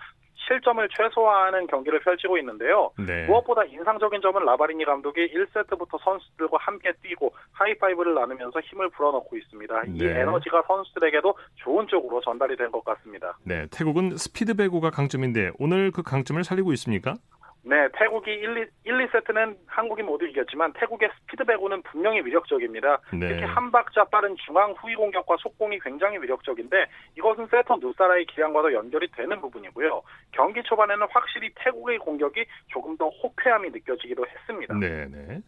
실점을 0.46 0.86
최소화하는 0.94 1.66
경기를 1.68 2.00
펼치고 2.00 2.36
있는데요. 2.38 2.90
네. 2.98 3.24
무엇보다 3.26 3.64
인상적인 3.64 4.20
점은 4.20 4.44
라바리니 4.44 4.84
감독이 4.84 5.32
1세트부터 5.32 5.98
선수들과 6.04 6.58
함께 6.60 6.92
뛰고 7.02 7.32
하이파이브를 7.52 8.14
나누면서 8.14 8.60
힘을 8.60 8.90
불어넣고 8.90 9.36
있습니다. 9.36 9.82
네. 9.82 9.90
이 9.94 10.04
에너지가 10.04 10.62
선수들에게도 10.66 11.34
좋은 11.56 11.86
쪽으로 11.88 12.20
전달이 12.20 12.56
된 12.56 12.70
것 12.70 12.84
같습니다. 12.84 13.38
네, 13.44 13.66
태국은 13.70 14.16
스피드 14.16 14.54
배구가 14.56 14.90
강점인데 14.90 15.52
오늘 15.58 15.90
그 15.92 16.02
강점을 16.02 16.42
살리고 16.44 16.72
있습니까? 16.74 17.14
네, 17.66 17.88
태국이 17.98 18.30
1, 18.30 18.58
2, 18.58 18.66
1, 18.84 19.06
2세트는 19.08 19.56
한국이 19.66 20.02
모두 20.02 20.26
이겼지만 20.26 20.72
태국의 20.74 21.08
스피드 21.20 21.44
배구는 21.44 21.82
분명히 21.82 22.20
위력적입니다. 22.20 23.00
네. 23.14 23.28
특히 23.28 23.42
한 23.44 23.72
박자 23.72 24.04
빠른 24.04 24.36
중앙 24.44 24.72
후위 24.72 24.94
공격과 24.94 25.36
속공이 25.40 25.78
굉장히 25.80 26.18
위력적인데 26.18 26.86
이것은 27.16 27.46
세터 27.50 27.76
누사라의 27.80 28.26
기량과도 28.26 28.72
연결이 28.74 29.10
되는 29.12 29.40
부분이고요. 29.40 30.02
경기 30.32 30.62
초반에는 30.62 31.06
확실히 31.10 31.50
태국의 31.56 31.98
공격이 31.98 32.44
조금 32.68 32.96
더 32.98 33.08
호쾌함이 33.08 33.70
느껴지기도 33.70 34.26
했습니다. 34.26 34.74
네, 34.74 35.06
네. 35.06 35.40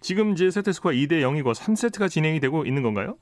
지금 0.00 0.30
이제 0.30 0.50
세트 0.50 0.72
스코어 0.72 0.92
2대 0.92 1.22
0이고 1.22 1.54
3세트가 1.54 2.08
진행이 2.08 2.38
되고 2.38 2.64
있는 2.64 2.84
건가요? 2.84 3.16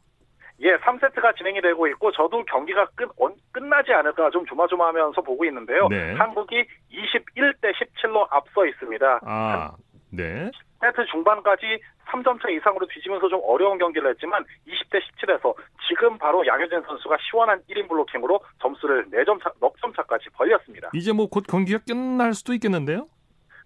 예, 0.63 0.77
3세트가 0.77 1.37
진행이 1.37 1.61
되고 1.61 1.87
있고 1.89 2.13
저도 2.13 2.45
경기가 2.45 2.87
끝 2.95 3.09
끝나지 3.53 3.93
않을까 3.93 4.31
좀 4.31 4.47
조마조마하면서 4.47 5.21
보고 5.23 5.45
있는데요. 5.45 5.89
네. 5.89 6.13
한국이 6.15 6.65
21대 6.93 7.73
17로 7.75 8.27
앞서 8.31 8.65
있습니다. 8.67 9.21
아, 9.25 9.73
네. 10.11 10.51
세트 10.81 11.07
중반까지 11.11 11.81
3점 12.09 12.41
차 12.43 12.49
이상으로 12.51 12.87
뒤지면서 12.87 13.29
좀 13.29 13.41
어려운 13.45 13.79
경기를 13.79 14.11
했지만 14.11 14.45
20대 14.67 15.01
17에서 15.01 15.55
지금 15.89 16.19
바로 16.19 16.45
양효진 16.47 16.83
선수가 16.83 17.17
시원한 17.31 17.61
1인 17.71 17.89
블로킹으로 17.89 18.41
점수를 18.61 19.07
4점 19.11 19.43
차, 19.43 19.51
넉점 19.61 19.93
차까지 19.95 20.29
벌렸습니다. 20.31 20.91
이제 20.95 21.13
뭐 21.13 21.27
곧 21.29 21.45
경기가 21.49 21.79
끝날 21.87 22.35
수도 22.35 22.53
있겠는데요? 22.55 23.07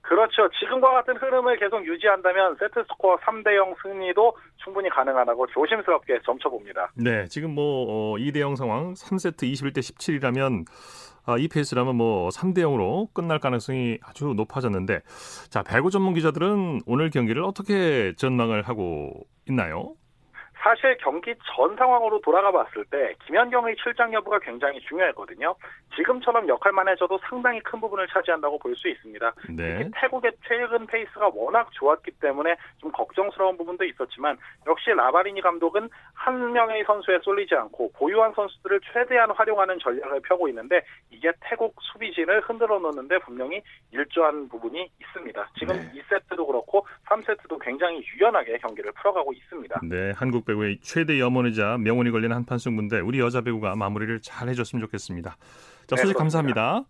그렇죠. 0.08 0.48
지금과 0.60 0.92
같은 0.92 1.16
흐름을 1.16 1.58
계속 1.58 1.84
유지한다면 1.84 2.56
세트 2.60 2.84
스코어 2.88 3.16
3대 3.18 3.56
0 3.56 3.74
승리도 3.82 4.36
충분히 4.62 4.88
가능하다고 4.88 5.48
조심스럽게 5.48 6.20
점쳐봅니다. 6.24 6.92
네, 6.94 7.26
지금 7.26 7.54
뭐 7.54 8.14
어, 8.14 8.16
2대 8.16 8.38
0 8.38 8.54
상황 8.54 8.94
3세트 8.94 9.42
21대 9.42 9.78
17이라면 9.78 10.64
아, 11.26 11.36
이 11.38 11.48
페이스라면 11.48 11.96
뭐 11.96 12.28
3대 12.28 12.58
0으로 12.58 13.12
끝날 13.12 13.40
가능성이 13.40 13.98
아주 14.04 14.26
높아졌는데 14.36 15.00
자, 15.50 15.64
배구 15.64 15.90
전문 15.90 16.14
기자들은 16.14 16.82
오늘 16.86 17.10
경기를 17.10 17.42
어떻게 17.42 18.14
전망을 18.16 18.62
하고 18.62 19.26
있나요? 19.48 19.94
사실 20.66 20.96
경기 20.98 21.32
전 21.54 21.76
상황으로 21.76 22.20
돌아가 22.22 22.50
봤을 22.50 22.84
때 22.86 23.14
김연경의 23.24 23.76
출장 23.76 24.12
여부가 24.12 24.40
굉장히 24.40 24.80
중요했거든요. 24.80 25.54
지금처럼 25.94 26.48
역할만 26.48 26.88
해줘도 26.88 27.20
상당히 27.28 27.60
큰 27.60 27.80
부분을 27.80 28.08
차지한다고 28.08 28.58
볼 28.58 28.76
수 28.76 28.88
있습니다. 28.88 29.32
네. 29.50 29.78
특히 29.78 29.90
태국의 29.94 30.32
최근 30.46 30.86
페이스가 30.86 31.30
워낙 31.32 31.68
좋았기 31.72 32.10
때문에 32.20 32.56
좀 32.78 32.90
걱정스러운 32.92 33.56
부분도 33.56 33.84
있었지만 33.84 34.36
역시 34.66 34.90
라바리니 34.90 35.40
감독은 35.40 35.88
한 36.12 36.52
명의 36.52 36.84
선수에 36.84 37.20
쏠리지 37.22 37.54
않고 37.54 37.92
보유한 37.92 38.32
선수들을 38.34 38.80
최대한 38.92 39.30
활용하는 39.30 39.78
전략을 39.78 40.20
펴고 40.22 40.48
있는데 40.48 40.82
이게 41.10 41.32
태국 41.40 41.74
수비진을 41.80 42.42
흔들어 42.42 42.78
놓는데 42.78 43.18
분명히 43.20 43.62
일조한 43.92 44.48
부분이 44.48 44.90
있습니다. 45.00 45.48
지금 45.58 45.76
네. 45.76 46.02
2세트도 46.02 46.46
그렇고 46.46 46.86
3세트도 47.06 47.58
굉장히 47.62 48.04
유연하게 48.14 48.58
경기를 48.58 48.92
풀어가고 48.92 49.32
있습니다. 49.32 49.80
네, 49.84 50.12
한국 50.16 50.44
배구의 50.44 50.78
최대 50.80 51.20
염원이자 51.20 51.78
명운이 51.78 52.10
걸린 52.10 52.32
한판 52.32 52.58
승부인데 52.58 53.00
우리 53.00 53.20
여자 53.20 53.42
배구가 53.42 53.76
마무리를 53.76 54.20
잘 54.20 54.48
해줬으면 54.48 54.80
좋겠습니다. 54.86 55.36
자, 55.86 55.96
소식 55.96 56.08
네, 56.08 56.18
감사합니다. 56.18 56.84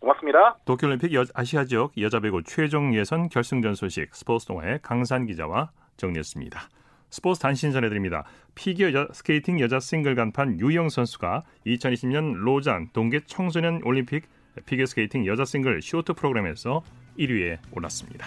고맙습니다. 0.00 0.56
도쿄올림픽 0.64 1.14
여, 1.14 1.24
아시아 1.34 1.64
지역 1.64 1.92
여자 1.98 2.20
배구 2.20 2.42
최종 2.44 2.94
예선 2.94 3.28
결승전 3.28 3.74
소식 3.74 4.14
스포츠 4.14 4.46
동아의 4.46 4.80
강산 4.82 5.26
기자와 5.26 5.70
정리했습니다. 5.96 6.60
스포츠 7.10 7.40
단신 7.40 7.72
전해드립니다. 7.72 8.24
피겨 8.54 8.92
여, 8.92 9.08
스케이팅 9.12 9.60
여자 9.60 9.80
싱글 9.80 10.14
간판 10.14 10.58
유영 10.60 10.88
선수가 10.88 11.42
2020년 11.66 12.34
로잔 12.36 12.88
동계 12.92 13.20
청소년 13.26 13.80
올림픽 13.84 14.24
피겨 14.66 14.86
스케이팅 14.86 15.26
여자 15.26 15.44
싱글 15.44 15.80
쇼트 15.82 16.14
프로그램에서 16.14 16.82
1위에 17.18 17.58
올랐습니다. 17.72 18.26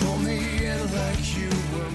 pull 0.00 0.18
me 0.18 0.66
in 0.66 0.94
like 0.94 1.36
you 1.36 1.50
were 1.74 1.90